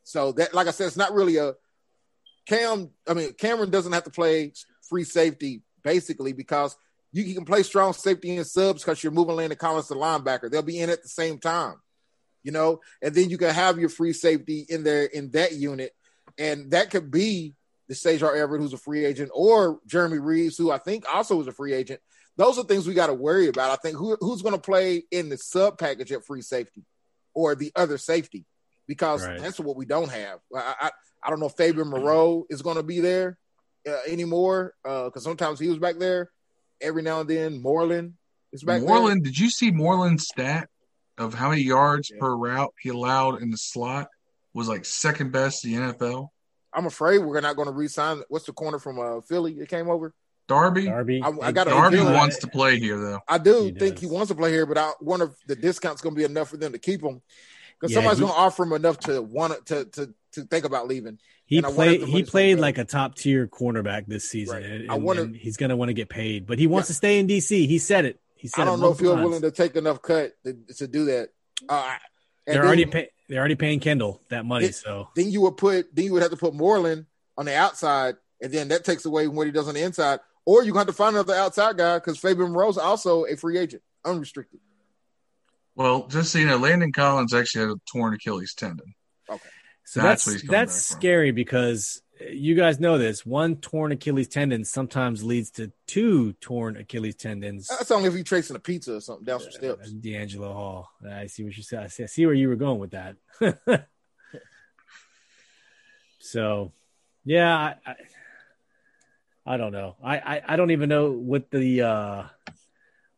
[0.04, 1.54] So that, like I said, it's not really a
[2.46, 2.90] Cam.
[3.08, 4.52] I mean, Cameron doesn't have to play
[4.88, 6.76] free safety basically because
[7.12, 10.50] you can play strong safety in subs because you're moving Landon Collins to linebacker.
[10.50, 11.76] They'll be in at the same time,
[12.42, 15.94] you know, and then you can have your free safety in there in that unit,
[16.38, 17.54] and that could be
[17.88, 21.46] the Sajar Everett, who's a free agent, or Jeremy Reaves, who I think also is
[21.46, 22.00] a free agent.
[22.36, 23.70] Those are things we got to worry about.
[23.70, 26.84] I think who, who's going to play in the sub package at free safety
[27.34, 28.46] or the other safety
[28.86, 29.40] because right.
[29.40, 30.38] that's what we don't have.
[30.54, 30.90] I, I,
[31.22, 33.38] I don't know if Fabian Moreau is going to be there
[33.88, 36.30] uh, anymore because uh, sometimes he was back there.
[36.80, 38.14] Every now and then, Moreland
[38.52, 39.30] is back Moreland, there.
[39.30, 40.68] did you see Moreland's stat
[41.16, 42.18] of how many yards yeah.
[42.18, 44.08] per route he allowed in the slot?
[44.54, 46.28] Was like second best in the NFL.
[46.74, 48.22] I'm afraid we're not going to re-sign.
[48.28, 50.12] What's the corner from uh, Philly that came over?
[50.52, 50.84] Darby.
[50.86, 51.22] Darby.
[51.22, 53.20] I, I got Darby wants to play here though.
[53.28, 54.00] I do he think does.
[54.00, 56.48] he wants to play here, but I wonder if the discount's going to be enough
[56.48, 57.22] for them to keep him
[57.78, 60.88] because yeah, somebody's going to offer him enough to want to to to think about
[60.88, 61.18] leaving.
[61.46, 62.02] He played.
[62.04, 64.56] He played like a top tier cornerback this season.
[64.56, 64.64] Right.
[64.64, 66.92] And, I wonder he's going to want to get paid, but he wants yeah.
[66.92, 67.66] to stay in DC.
[67.68, 68.20] He said it.
[68.36, 68.62] He said.
[68.62, 71.28] I don't know if he's willing to take enough cut to, to do that.
[71.68, 71.94] Uh,
[72.46, 74.66] they're then, already pay, they're already paying Kendall that money.
[74.66, 77.54] It, so then you would put then you would have to put Moreland on the
[77.54, 80.20] outside, and then that takes away what he does on the inside.
[80.44, 83.82] Or you have to find another outside guy because Fabian Rose also a free agent,
[84.04, 84.60] unrestricted.
[85.74, 88.94] Well, just so you know, Landon Collins actually had a torn Achilles tendon.
[89.30, 89.48] Okay.
[89.84, 93.24] So that's that's, that's scary because you guys know this.
[93.26, 97.68] One torn Achilles tendon sometimes leads to two torn Achilles tendons.
[97.68, 99.88] That's only if you're tracing a pizza or something down some steps.
[99.88, 100.90] Uh, DeAngelo Hall.
[101.08, 101.84] I see what you said.
[101.84, 103.16] I see where you were going with that.
[106.20, 106.72] so,
[107.24, 107.94] yeah, I, I,
[109.44, 109.96] I, don't know.
[110.02, 112.22] I, I, I don't even know what the uh,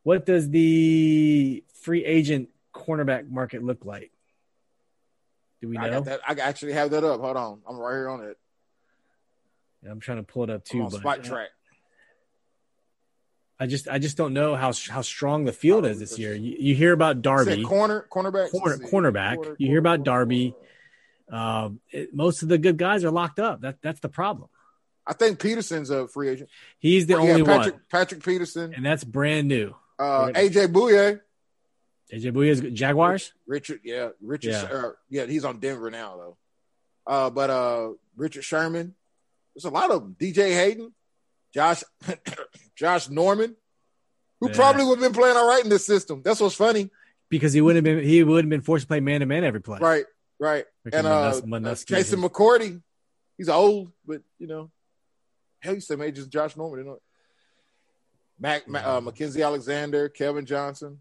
[0.03, 4.11] what does the free agent cornerback market look like?
[5.61, 5.83] Do we know?
[5.83, 6.21] I, got that.
[6.27, 7.21] I actually have that up.
[7.21, 8.39] Hold on, I'm right here on it.
[9.83, 10.83] Yeah, I'm trying to pull it up too.
[10.83, 11.49] but spot track.
[13.59, 16.35] I just I just don't know how how strong the field is this year.
[16.35, 19.37] You, you hear about Darby corner cornerback corner, cornerback.
[19.37, 20.55] Corner, you hear about Darby.
[21.31, 23.61] Um, it, most of the good guys are locked up.
[23.61, 24.49] That that's the problem.
[25.07, 26.49] I think Peterson's a free agent.
[26.79, 27.83] He's the only Patrick, one.
[27.91, 29.75] Patrick Peterson, and that's brand new.
[29.99, 31.21] Uh, AJ Bouye.
[32.13, 33.33] AJ Bouye's Jaguars.
[33.47, 34.63] Richard, yeah, Richard, yeah.
[34.63, 36.37] Uh, yeah, he's on Denver now though.
[37.07, 38.95] Uh, but uh, Richard Sherman,
[39.55, 40.17] there's a lot of them.
[40.19, 40.93] DJ Hayden,
[41.53, 41.83] Josh,
[42.77, 43.57] Josh Norman,
[44.41, 44.55] who yeah.
[44.55, 46.23] probably would have been playing all right in this system.
[46.25, 46.91] That's what's funny.
[47.29, 49.45] Because he wouldn't have been, he would have been forced to play man to man
[49.45, 49.79] every play.
[49.81, 50.05] Right,
[50.39, 50.65] right.
[50.93, 52.81] and uh, Manus- Jason McCourty,
[53.37, 54.71] he's old, but you know,
[55.65, 56.99] hell, he's same age as Josh Norman, you know.
[58.39, 58.79] Mac, yeah.
[58.79, 61.01] uh, Mackensie Alexander, Kevin Johnson.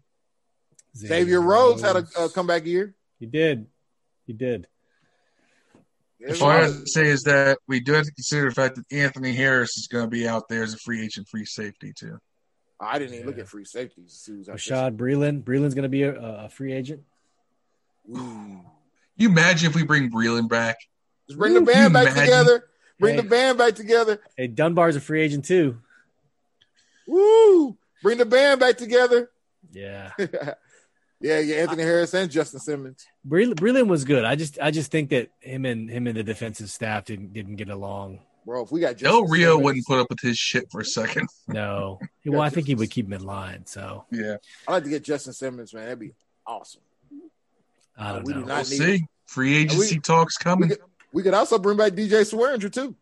[0.96, 2.94] Xavier, Xavier Rhodes, had a, a, comeback year.
[3.18, 3.66] He did.
[4.26, 4.68] He did.
[6.40, 8.84] All I have to say is that we do have to consider the fact that
[8.90, 12.18] Anthony Harris is going to be out there as a free agent, free safety too.
[12.80, 13.26] I didn't even yeah.
[13.26, 14.28] look at free safeties.
[14.48, 15.42] Bashaud Breeland.
[15.42, 17.02] Breeland's going to be a, a, free agent.
[18.10, 18.60] Ooh.
[19.16, 20.76] You imagine if we bring Breeland back?
[21.28, 22.22] Just bring Ooh, the band back imagine?
[22.22, 22.64] together.
[22.98, 24.20] Bring hey, the band back together.
[24.36, 25.78] Hey, Dunbar's a free agent too.
[27.06, 27.76] Woo!
[28.02, 29.30] Bring the band back together.
[29.72, 30.12] Yeah.
[31.20, 33.06] Yeah, yeah, Anthony Harris and Justin Simmons.
[33.26, 34.26] Breeland was good.
[34.26, 37.56] I just I just think that him and him and the defensive staff didn't didn't
[37.56, 38.20] get along.
[38.44, 40.82] Bro, if we got Justin Del Rio Simmons, wouldn't put up with his shit for
[40.82, 41.28] a second.
[41.48, 41.98] No.
[42.26, 43.64] well, I think he would keep him in line.
[43.64, 44.36] So yeah,
[44.68, 45.84] I'd like to get Justin Simmons, man.
[45.84, 46.12] That'd be
[46.46, 46.82] awesome.
[47.96, 48.40] I don't we know.
[48.40, 48.98] Do we'll see.
[48.98, 49.08] Him.
[49.24, 50.68] Free agency we, talks coming.
[50.68, 50.84] We could,
[51.14, 52.94] we could, also bring back DJ Swearinger too.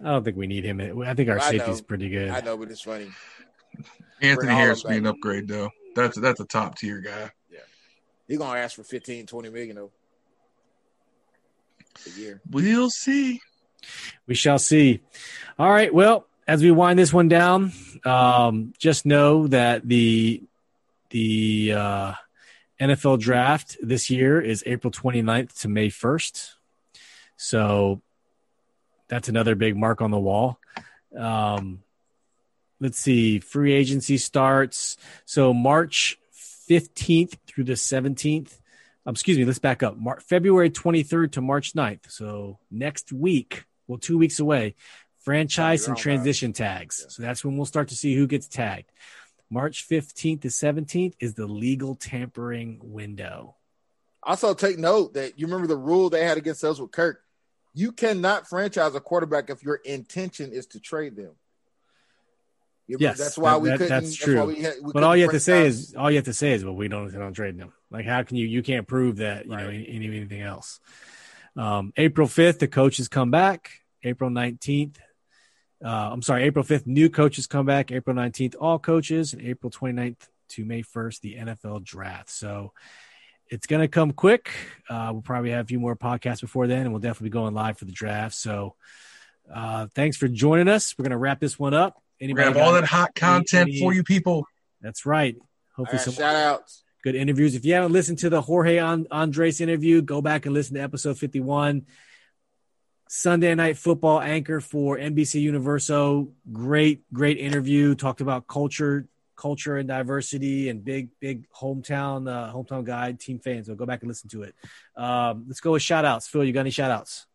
[0.00, 0.80] I don't think we need him.
[1.02, 2.30] I think our safety's pretty good.
[2.30, 3.08] I know, but it's funny.
[4.20, 5.70] Anthony Harris would be an upgrade though.
[5.94, 7.30] That's that's a top tier guy.
[7.50, 7.58] Yeah,
[8.28, 9.90] he's gonna ask for 15, 20 million though.
[12.06, 12.40] A year.
[12.50, 13.40] We'll see.
[14.26, 15.00] We shall see.
[15.58, 15.92] All right.
[15.92, 17.72] Well, as we wind this one down,
[18.04, 20.42] um, just know that the
[21.10, 22.12] the uh,
[22.80, 26.54] NFL draft this year is April 29th to May 1st.
[27.36, 28.02] So
[29.08, 30.58] that's another big mark on the wall.
[31.16, 31.82] Um,
[32.80, 34.96] let's see, free agency starts.
[35.24, 36.18] So March
[36.68, 38.58] 15th through the 17th.
[39.06, 39.96] Um, excuse me, let's back up.
[39.96, 42.10] Mar- February 23rd to March 9th.
[42.10, 44.74] So next week, well, two weeks away,
[45.20, 47.06] franchise and transition tags.
[47.08, 48.90] So that's when we'll start to see who gets tagged.
[49.50, 53.56] March 15th to 17th is the legal tampering window.
[54.22, 57.20] Also, take note that you remember the rule they had against us with Kirk.
[57.74, 61.32] You cannot franchise a quarterback if your intention is to trade them.
[62.88, 64.02] You- Yes, that's why that- we that- couldn't.
[64.02, 64.44] that's true.
[64.46, 66.52] we had- we But all you have to say is all you have to say
[66.52, 67.72] is, well, we don't intend on trading them.
[67.90, 68.46] Like, how can you?
[68.46, 69.74] You can't prove that you know Right.
[69.74, 70.80] any, any- anything else.
[71.56, 73.70] Um, April fifth, the coaches come back.
[74.02, 74.98] April nineteenth,
[75.84, 77.92] uh, I'm sorry, April fifth, new coaches come back.
[77.92, 80.16] April nineteenth, all coaches, and April 29th
[80.50, 82.30] to May first, the NFL draft.
[82.30, 82.72] So
[83.48, 84.50] it's gonna come quick.
[84.88, 87.54] Uh, we'll probably have a few more podcasts before then, and we'll definitely be going
[87.54, 88.34] live for the draft.
[88.34, 88.74] So
[89.52, 90.94] uh, thanks for joining us.
[90.98, 92.00] We're gonna wrap this one up.
[92.20, 94.46] We're gonna have all that hot content any- for you people.
[94.80, 95.36] That's right.
[95.76, 96.82] Hopefully, right, some shout outs.
[97.04, 97.54] good interviews.
[97.54, 100.80] If you haven't listened to the Jorge and- Andres interview, go back and listen to
[100.80, 101.86] episode 51.
[103.08, 106.28] Sunday night football anchor for NBC Universo.
[106.52, 107.94] Great, great interview.
[107.94, 113.66] Talked about culture, culture and diversity and big, big hometown, uh, hometown guide, team fans.
[113.66, 114.54] So go back and listen to it.
[114.96, 116.26] Um, let's go with shout outs.
[116.26, 117.26] Phil, you got any shout outs?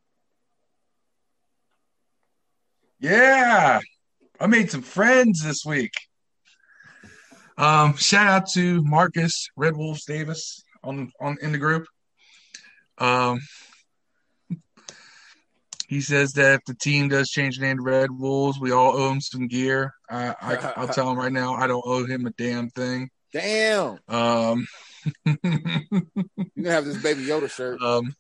[2.99, 3.79] Yeah,
[4.39, 5.93] I made some friends this week.
[7.57, 11.87] Um, shout out to Marcus Red Wolves Davis on on in the group.
[12.97, 13.39] Um,
[15.91, 18.95] he says that if the team does change the name to Red Wolves, we all
[18.97, 19.93] owe him some gear.
[20.09, 23.09] I, I I'll tell him right now, I don't owe him a damn thing.
[23.33, 24.67] Damn, Um,
[25.25, 27.81] you can have this baby Yoda shirt.
[27.81, 28.15] um,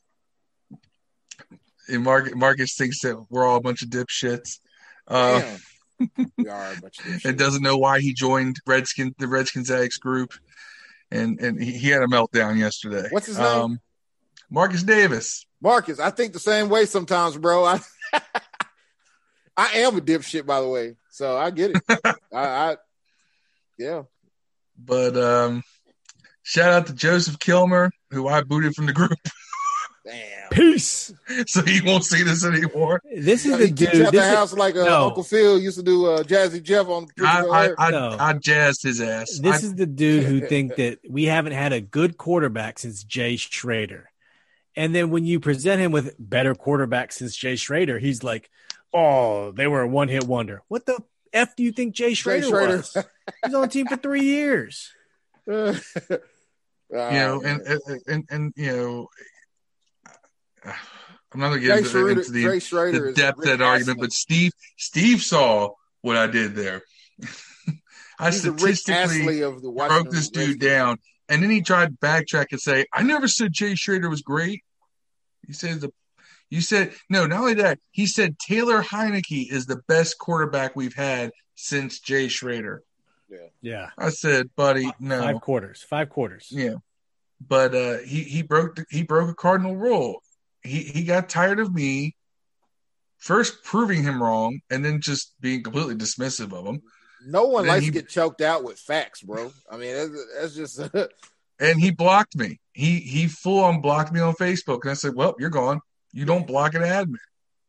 [1.87, 4.59] and Marcus, Marcus thinks that we're all a bunch of dipshits.
[5.07, 6.27] Uh, Damn.
[6.37, 9.97] we are a bunch of and doesn't know why he joined Redskin the Redskins X
[9.97, 10.33] group,
[11.09, 13.07] and and he, he had a meltdown yesterday.
[13.11, 13.45] What's his name?
[13.47, 13.79] Um,
[14.51, 15.45] Marcus Davis.
[15.61, 17.63] Marcus, I think the same way sometimes, bro.
[17.65, 17.79] I
[19.57, 21.81] I am a dipshit, by the way, so I get it.
[22.33, 22.77] I, I
[23.77, 24.03] yeah.
[24.77, 25.63] But um,
[26.43, 29.11] shout out to Joseph Kilmer, who I booted from the group,
[30.05, 30.49] Damn.
[30.49, 31.13] Peace.
[31.45, 33.01] so he won't see this anymore.
[33.15, 33.93] This is He the dude.
[33.93, 35.05] you out the This is, house like uh, No.
[35.07, 38.17] Uncle Phil used to do uh, Jazzy Jeff on I I, I, No.
[38.19, 39.37] I jazzed his ass.
[39.39, 43.03] This I- is the dude who think that we haven't had a good quarterback since
[43.03, 44.09] Jay Schroeder.
[44.75, 48.49] And then when you present him with better quarterback since Jay Schroeder, he's like,
[48.93, 50.99] "Oh, they were a one-hit wonder." What the
[51.33, 52.77] f do you think Jay Schroeder, Schroeder.
[52.77, 52.97] was?
[53.45, 54.91] He's on the team for three years.
[56.93, 59.07] Uh, you know, and, and and and you know,
[61.33, 64.51] I'm not gonna get into, Schroeder, into the the depth of that argument, but Steve
[64.77, 65.69] Steve saw
[66.01, 66.81] what I did there.
[68.19, 70.71] I He's statistically Astley of the broke this dude Redskins.
[70.71, 70.97] down,
[71.31, 74.63] and then he tried to backtrack and say, "I never said Jay Schroeder was great."
[75.47, 75.91] He said the.
[76.49, 77.25] You said no.
[77.25, 82.27] Not only that, he said Taylor Heinicke is the best quarterback we've had since Jay
[82.27, 82.83] Schroeder.
[83.29, 83.89] Yeah, Yeah.
[83.97, 85.21] I said, buddy, no.
[85.21, 86.47] five quarters, five quarters.
[86.51, 86.75] Yeah,
[87.39, 90.21] but uh, he he broke the, he broke a cardinal rule.
[90.61, 92.17] He he got tired of me
[93.17, 96.81] first proving him wrong and then just being completely dismissive of him.
[97.25, 99.51] No one likes he- to get choked out with facts, bro.
[99.69, 100.93] I mean, that's, that's just
[101.59, 102.59] And he blocked me.
[102.73, 104.81] He he full on blocked me on Facebook.
[104.81, 105.79] And I said, "Well, you're gone.
[106.11, 107.17] You don't block an admin."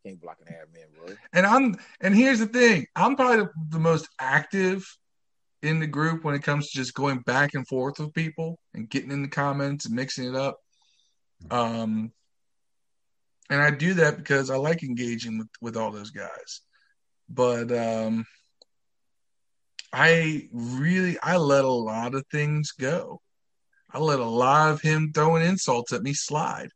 [0.05, 1.14] can't block an admin, bro.
[1.32, 2.86] And I'm and here's the thing.
[2.96, 4.84] I'm probably the, the most active
[5.62, 8.88] in the group when it comes to just going back and forth with people and
[8.88, 10.59] getting in the comments and mixing it up.
[11.50, 12.12] Um
[13.50, 16.62] and I do that because I like engaging with, with all those guys.
[17.28, 18.24] But um
[19.93, 23.20] I really I let a lot of things go.
[23.90, 26.70] I let a lot of him throwing insults at me slide.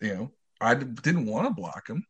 [0.00, 2.04] You know, I didn't want to block him.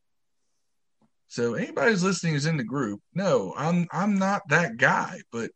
[1.28, 5.50] So anybody who's listening who's in the group, no, I'm I'm not that guy, but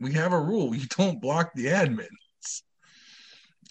[0.00, 0.74] we have a rule.
[0.74, 2.08] You don't block the admins.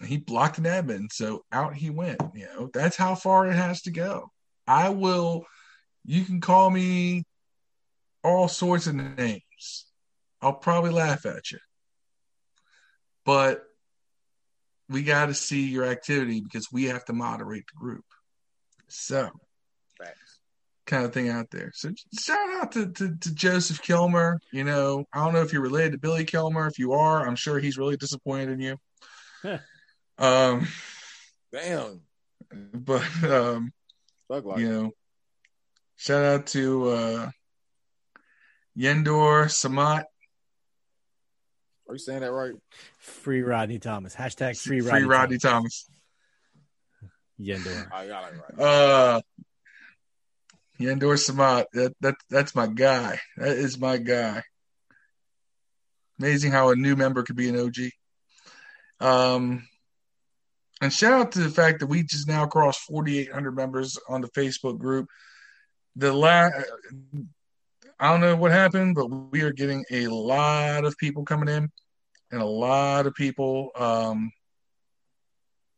[0.05, 2.21] He blocked an admin, so out he went.
[2.33, 4.31] You know, that's how far it has to go.
[4.65, 5.45] I will
[6.05, 7.23] you can call me
[8.23, 9.41] all sorts of names.
[10.41, 11.59] I'll probably laugh at you.
[13.25, 13.63] But
[14.89, 18.05] we got to see your activity because we have to moderate the group.
[18.87, 19.29] So,
[19.97, 20.39] Facts.
[20.87, 21.71] kind of thing out there.
[21.75, 24.39] So shout out to, to, to Joseph Kilmer.
[24.51, 26.65] You know, I don't know if you're related to Billy Kilmer.
[26.67, 28.77] If you are, I'm sure he's really disappointed in you.
[29.43, 29.59] Huh.
[30.17, 30.67] um,
[31.53, 32.01] Damn.
[32.73, 33.71] but um,
[34.27, 34.91] like you know,
[35.97, 37.29] shout out to uh,
[38.77, 40.05] Yendor Samat,
[41.89, 42.53] Are you saying that right?
[42.99, 44.15] Free Rodney Thomas.
[44.15, 45.89] Hashtag free free Rodney, Rodney Thomas.
[47.41, 47.91] Yendor.
[47.91, 48.63] I got it right.
[48.63, 49.21] Uh,
[50.79, 51.65] Yendor Samat.
[51.73, 53.19] That that that's my guy.
[53.37, 54.43] That is my guy.
[56.19, 57.75] Amazing how a new member could be an OG.
[58.99, 59.67] Um,
[60.81, 64.27] And shout out to the fact that we just now crossed 4,800 members on the
[64.29, 65.07] Facebook group.
[65.95, 66.53] The last,
[67.99, 71.69] I don't know what happened, but we are getting a lot of people coming in,
[72.31, 74.31] and a lot of people, um,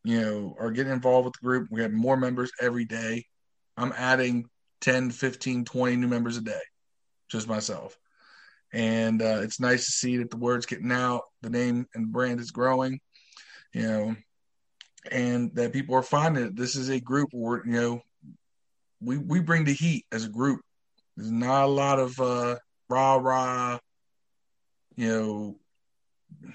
[0.03, 1.69] you know, are getting involved with the group.
[1.72, 3.26] We have more members every day.
[3.76, 4.45] I'm adding
[4.82, 6.61] 10, 15, 20 new members a day,
[7.30, 7.97] just myself.
[8.74, 12.39] And uh, it's nice to see that the word's getting out, the name and brand
[12.39, 12.99] is growing,
[13.74, 14.15] you know,
[15.11, 16.53] and that people are finding.
[16.55, 18.01] This is a group where, you know,
[19.01, 20.61] we, we bring the heat as a group.
[21.22, 22.55] There's not a lot of uh,
[22.89, 23.78] rah rah,
[24.95, 25.55] you know,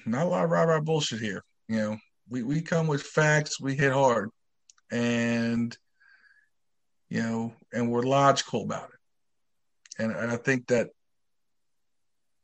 [0.05, 1.45] not a lot of rah rah bullshit here.
[1.69, 1.97] You know,
[2.29, 4.31] we, we come with facts, we hit hard,
[4.91, 5.77] and
[7.09, 10.03] you know, and we're logical about it.
[10.03, 10.89] And, and I think that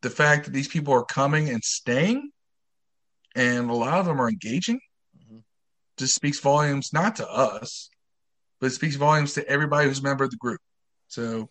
[0.02, 2.30] the fact that these people are coming and staying,
[3.34, 4.78] and a lot of them are engaging,
[5.18, 5.38] mm-hmm.
[5.98, 7.90] just speaks volumes not to us,
[8.60, 10.60] but it speaks volumes to everybody who's a member of the group.
[11.08, 11.48] So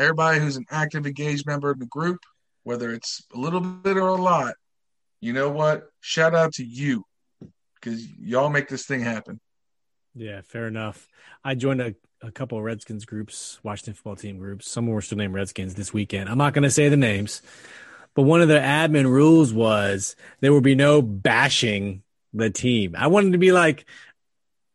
[0.00, 2.18] everybody who's an active, engaged member of the group,
[2.62, 4.54] whether it's a little bit or a lot,
[5.20, 5.90] you know what?
[6.00, 7.04] Shout out to you
[7.74, 9.40] because y'all make this thing happen.
[10.14, 11.06] Yeah, fair enough.
[11.44, 14.68] I joined a, a couple of Redskins groups, Washington football team groups.
[14.68, 16.28] Some were still named Redskins this weekend.
[16.28, 17.42] I'm not going to say the names,
[18.14, 22.94] but one of the admin rules was there would be no bashing the team.
[22.96, 23.86] I wanted to be like,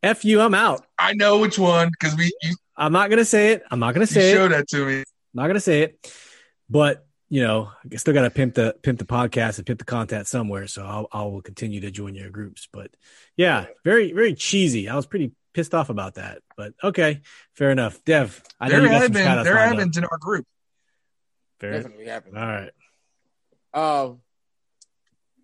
[0.04, 2.32] "F you, I'm out." I know which one because we.
[2.42, 3.64] You, I'm not going to say it.
[3.72, 4.38] I'm not going to say you it.
[4.38, 5.04] Show that to me.
[5.36, 6.12] I'm not going to say it,
[6.70, 9.86] but you know, I still got to pimp the pimp the podcast and pimp the
[9.86, 10.68] content somewhere.
[10.68, 12.70] So I'll I will continue to join your groups.
[12.72, 12.92] But
[13.36, 14.88] yeah, very very cheesy.
[14.88, 16.42] I was pretty pissed off about that.
[16.56, 17.22] But okay,
[17.54, 18.02] fair enough.
[18.06, 20.46] Dev, I know there have been there have been in our group.
[21.60, 21.74] Fair.
[21.74, 22.38] Definitely happened.
[22.38, 22.72] All right.
[23.74, 24.22] Um,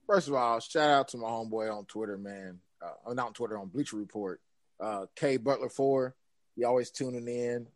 [0.07, 2.59] first of all, shout out to my homeboy on Twitter, man.
[2.81, 4.39] Uh, not on Twitter, on Bleacher Report.
[4.79, 6.15] Uh, K Butler Four.
[6.55, 7.67] He always tuning in,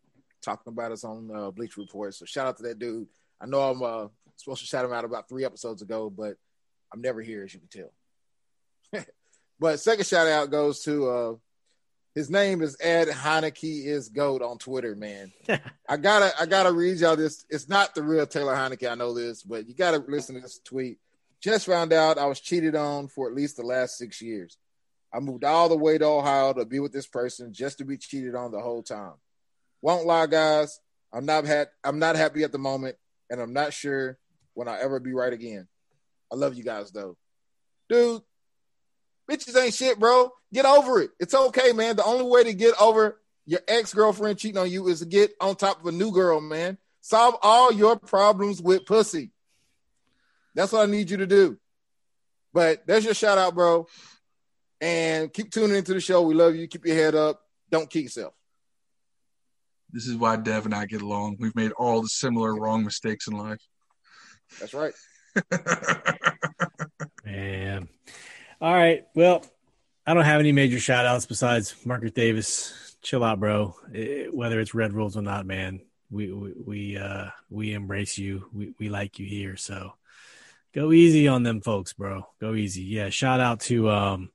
[0.46, 2.14] talking about us on uh, Bleacher Report.
[2.14, 3.08] So shout out to that dude.
[3.42, 6.38] I know I'm uh, supposed to shout him out about three episodes ago, but
[6.94, 7.90] I'm never here, as you can
[8.94, 9.06] tell.
[9.60, 11.36] but second shout out goes to uh,
[12.14, 15.34] his name is Ed Heinicke is goat on Twitter, man.
[15.90, 17.46] I gotta I gotta read y'all this.
[17.50, 20.60] It's not the real Taylor Heinicke, I know this, but you gotta listen to this
[20.64, 21.00] tweet.
[21.42, 24.58] Just found out I was cheated on for at least the last six years.
[25.14, 27.98] I moved all the way to Ohio to be with this person just to be
[27.98, 29.14] cheated on the whole time.
[29.82, 30.80] Won't lie, guys.
[31.14, 32.98] I'm not had I'm not happy at the moment
[33.30, 34.18] and I'm not sure
[34.54, 35.68] when I'll ever be right again.
[36.32, 37.16] I love you guys though.
[37.88, 38.22] Dude,
[39.30, 40.32] bitches ain't shit, bro.
[40.54, 41.12] Get over it.
[41.20, 41.96] It's okay, man.
[41.96, 45.56] The only way to get over your ex-girlfriend cheating on you is to get on
[45.56, 46.78] top of a new girl, man.
[47.02, 49.32] Solve all your problems with pussy.
[50.56, 51.58] That's what I need you to do.
[52.54, 53.88] But there's your shout out, bro.
[54.82, 56.22] And keep tuning into the show.
[56.22, 56.68] We love you.
[56.68, 57.42] Keep your head up.
[57.70, 58.34] Don't kill yourself.
[59.96, 61.38] This is why Dev and I get along.
[61.40, 63.62] We've made all the similar wrong mistakes in life.
[64.60, 64.94] That's right.
[67.26, 67.88] Man.
[68.60, 69.06] All right.
[69.16, 69.46] Well,
[70.06, 72.98] I don't have any major shout outs besides Marcus Davis.
[73.04, 73.78] Chill out, bro.
[73.94, 75.80] It, whether it's red rules or not, man,
[76.12, 78.50] we we we, uh, we embrace you.
[78.52, 79.56] We we like you here.
[79.56, 79.94] So
[80.74, 82.28] go easy on them folks, bro.
[82.42, 82.84] Go easy.
[82.84, 83.12] Yeah.
[83.12, 84.32] Shout out to um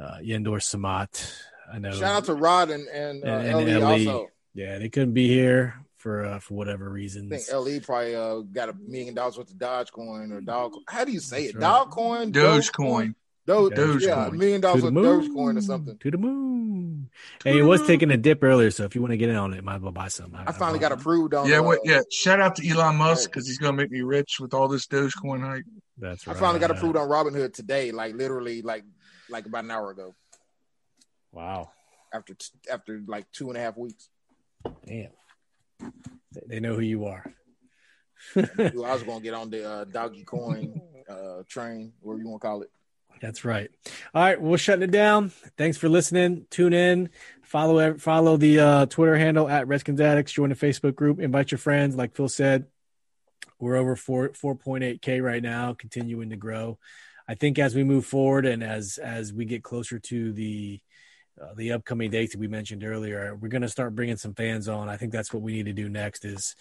[0.00, 1.28] uh Yendor Samat.
[1.72, 1.90] I know.
[1.90, 4.28] Shout out to Rod and and, uh, and, and also.
[4.54, 7.32] Yeah, they couldn't be here for uh, for whatever reasons.
[7.32, 10.74] I think LE probably uh, got a million dollars worth of Dogecoin or Dog.
[10.88, 11.58] How do you say That's it?
[11.58, 11.88] Right.
[11.88, 13.14] Dogecoin, Dogecoin.
[13.44, 15.98] Doge, Doge, yeah, a million dollars worth of Dogecoin or something.
[15.98, 17.10] To the moon.
[17.40, 19.36] To hey, it was taking a dip earlier, so if you want to get in
[19.36, 20.32] on it, might as well buy some.
[20.34, 21.48] I, I finally got approved on.
[21.48, 22.02] Yeah, what, yeah.
[22.10, 25.40] Shout out to Elon Musk because he's gonna make me rich with all this Dogecoin
[25.40, 25.64] hype.
[25.98, 26.36] That's right.
[26.36, 28.84] I finally got approved on Robinhood today, like literally, like
[29.28, 30.14] like about an hour ago.
[31.32, 31.70] Wow.
[32.12, 32.36] After
[32.70, 34.08] after like two and a half weeks.
[34.86, 35.10] Damn.
[36.46, 37.24] They know who you are.
[38.36, 42.42] I was going to get on the uh, doggy coin uh, train, whatever you want
[42.42, 42.70] to call it.
[43.20, 43.70] That's right.
[44.14, 45.30] All right, we're shutting it down.
[45.56, 46.46] Thanks for listening.
[46.50, 47.10] Tune in.
[47.42, 50.32] Follow follow the uh, Twitter handle at Redskins Addicts.
[50.32, 51.20] Join the Facebook group.
[51.20, 51.94] Invite your friends.
[51.94, 52.66] Like Phil said,
[53.60, 56.78] we're over four four point eight k right now, continuing to grow.
[57.28, 60.80] I think as we move forward and as as we get closer to the
[61.40, 64.68] uh, the upcoming dates that we mentioned earlier, we're going to start bringing some fans
[64.68, 64.88] on.
[64.88, 66.56] I think that's what we need to do next is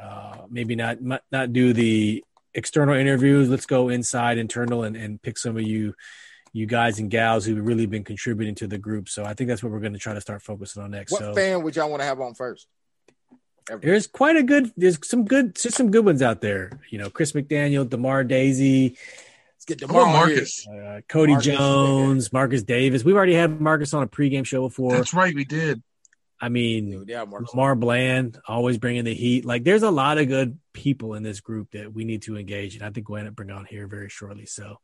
[0.00, 0.98] uh, maybe not
[1.30, 3.48] not do the external interviews.
[3.48, 5.94] Let's go inside, internal, and, and pick some of you
[6.52, 9.08] you guys and gals who've really been contributing to the group.
[9.08, 11.12] So I think that's what we're going to try to start focusing on next.
[11.12, 12.66] What so, fan would y'all want to have on first?
[13.80, 14.72] There's quite a good.
[14.76, 15.54] There's some good.
[15.54, 16.80] There's some good ones out there.
[16.90, 18.96] You know, Chris McDaniel, Demar Daisy.
[19.64, 20.36] Get How about Demar here.
[20.36, 20.68] Marcus?
[20.68, 23.04] Uh, Cody Marcus, Jones, Marcus Davis.
[23.04, 24.92] We've already had Marcus on a pregame show before.
[24.92, 25.82] That's right, we did.
[26.42, 27.50] I mean, yeah, Marcus.
[27.52, 29.44] Lamar Bland always bringing the heat.
[29.44, 32.76] Like, there's a lot of good people in this group that we need to engage,
[32.76, 34.46] and I think we're going to bring on here very shortly.
[34.46, 34.76] So,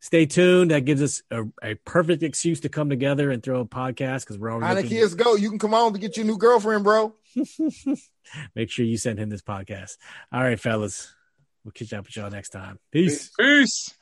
[0.00, 0.70] stay tuned.
[0.70, 4.38] That gives us a, a perfect excuse to come together and throw a podcast because
[4.38, 4.66] we're already.
[4.66, 5.34] How the looking- kids go?
[5.36, 7.14] You can come on to get your new girlfriend, bro.
[8.54, 9.98] Make sure you send him this podcast.
[10.32, 11.14] All right, fellas.
[11.64, 12.78] We'll catch up with y'all next time.
[12.90, 13.30] Peace.
[13.38, 13.94] Peace.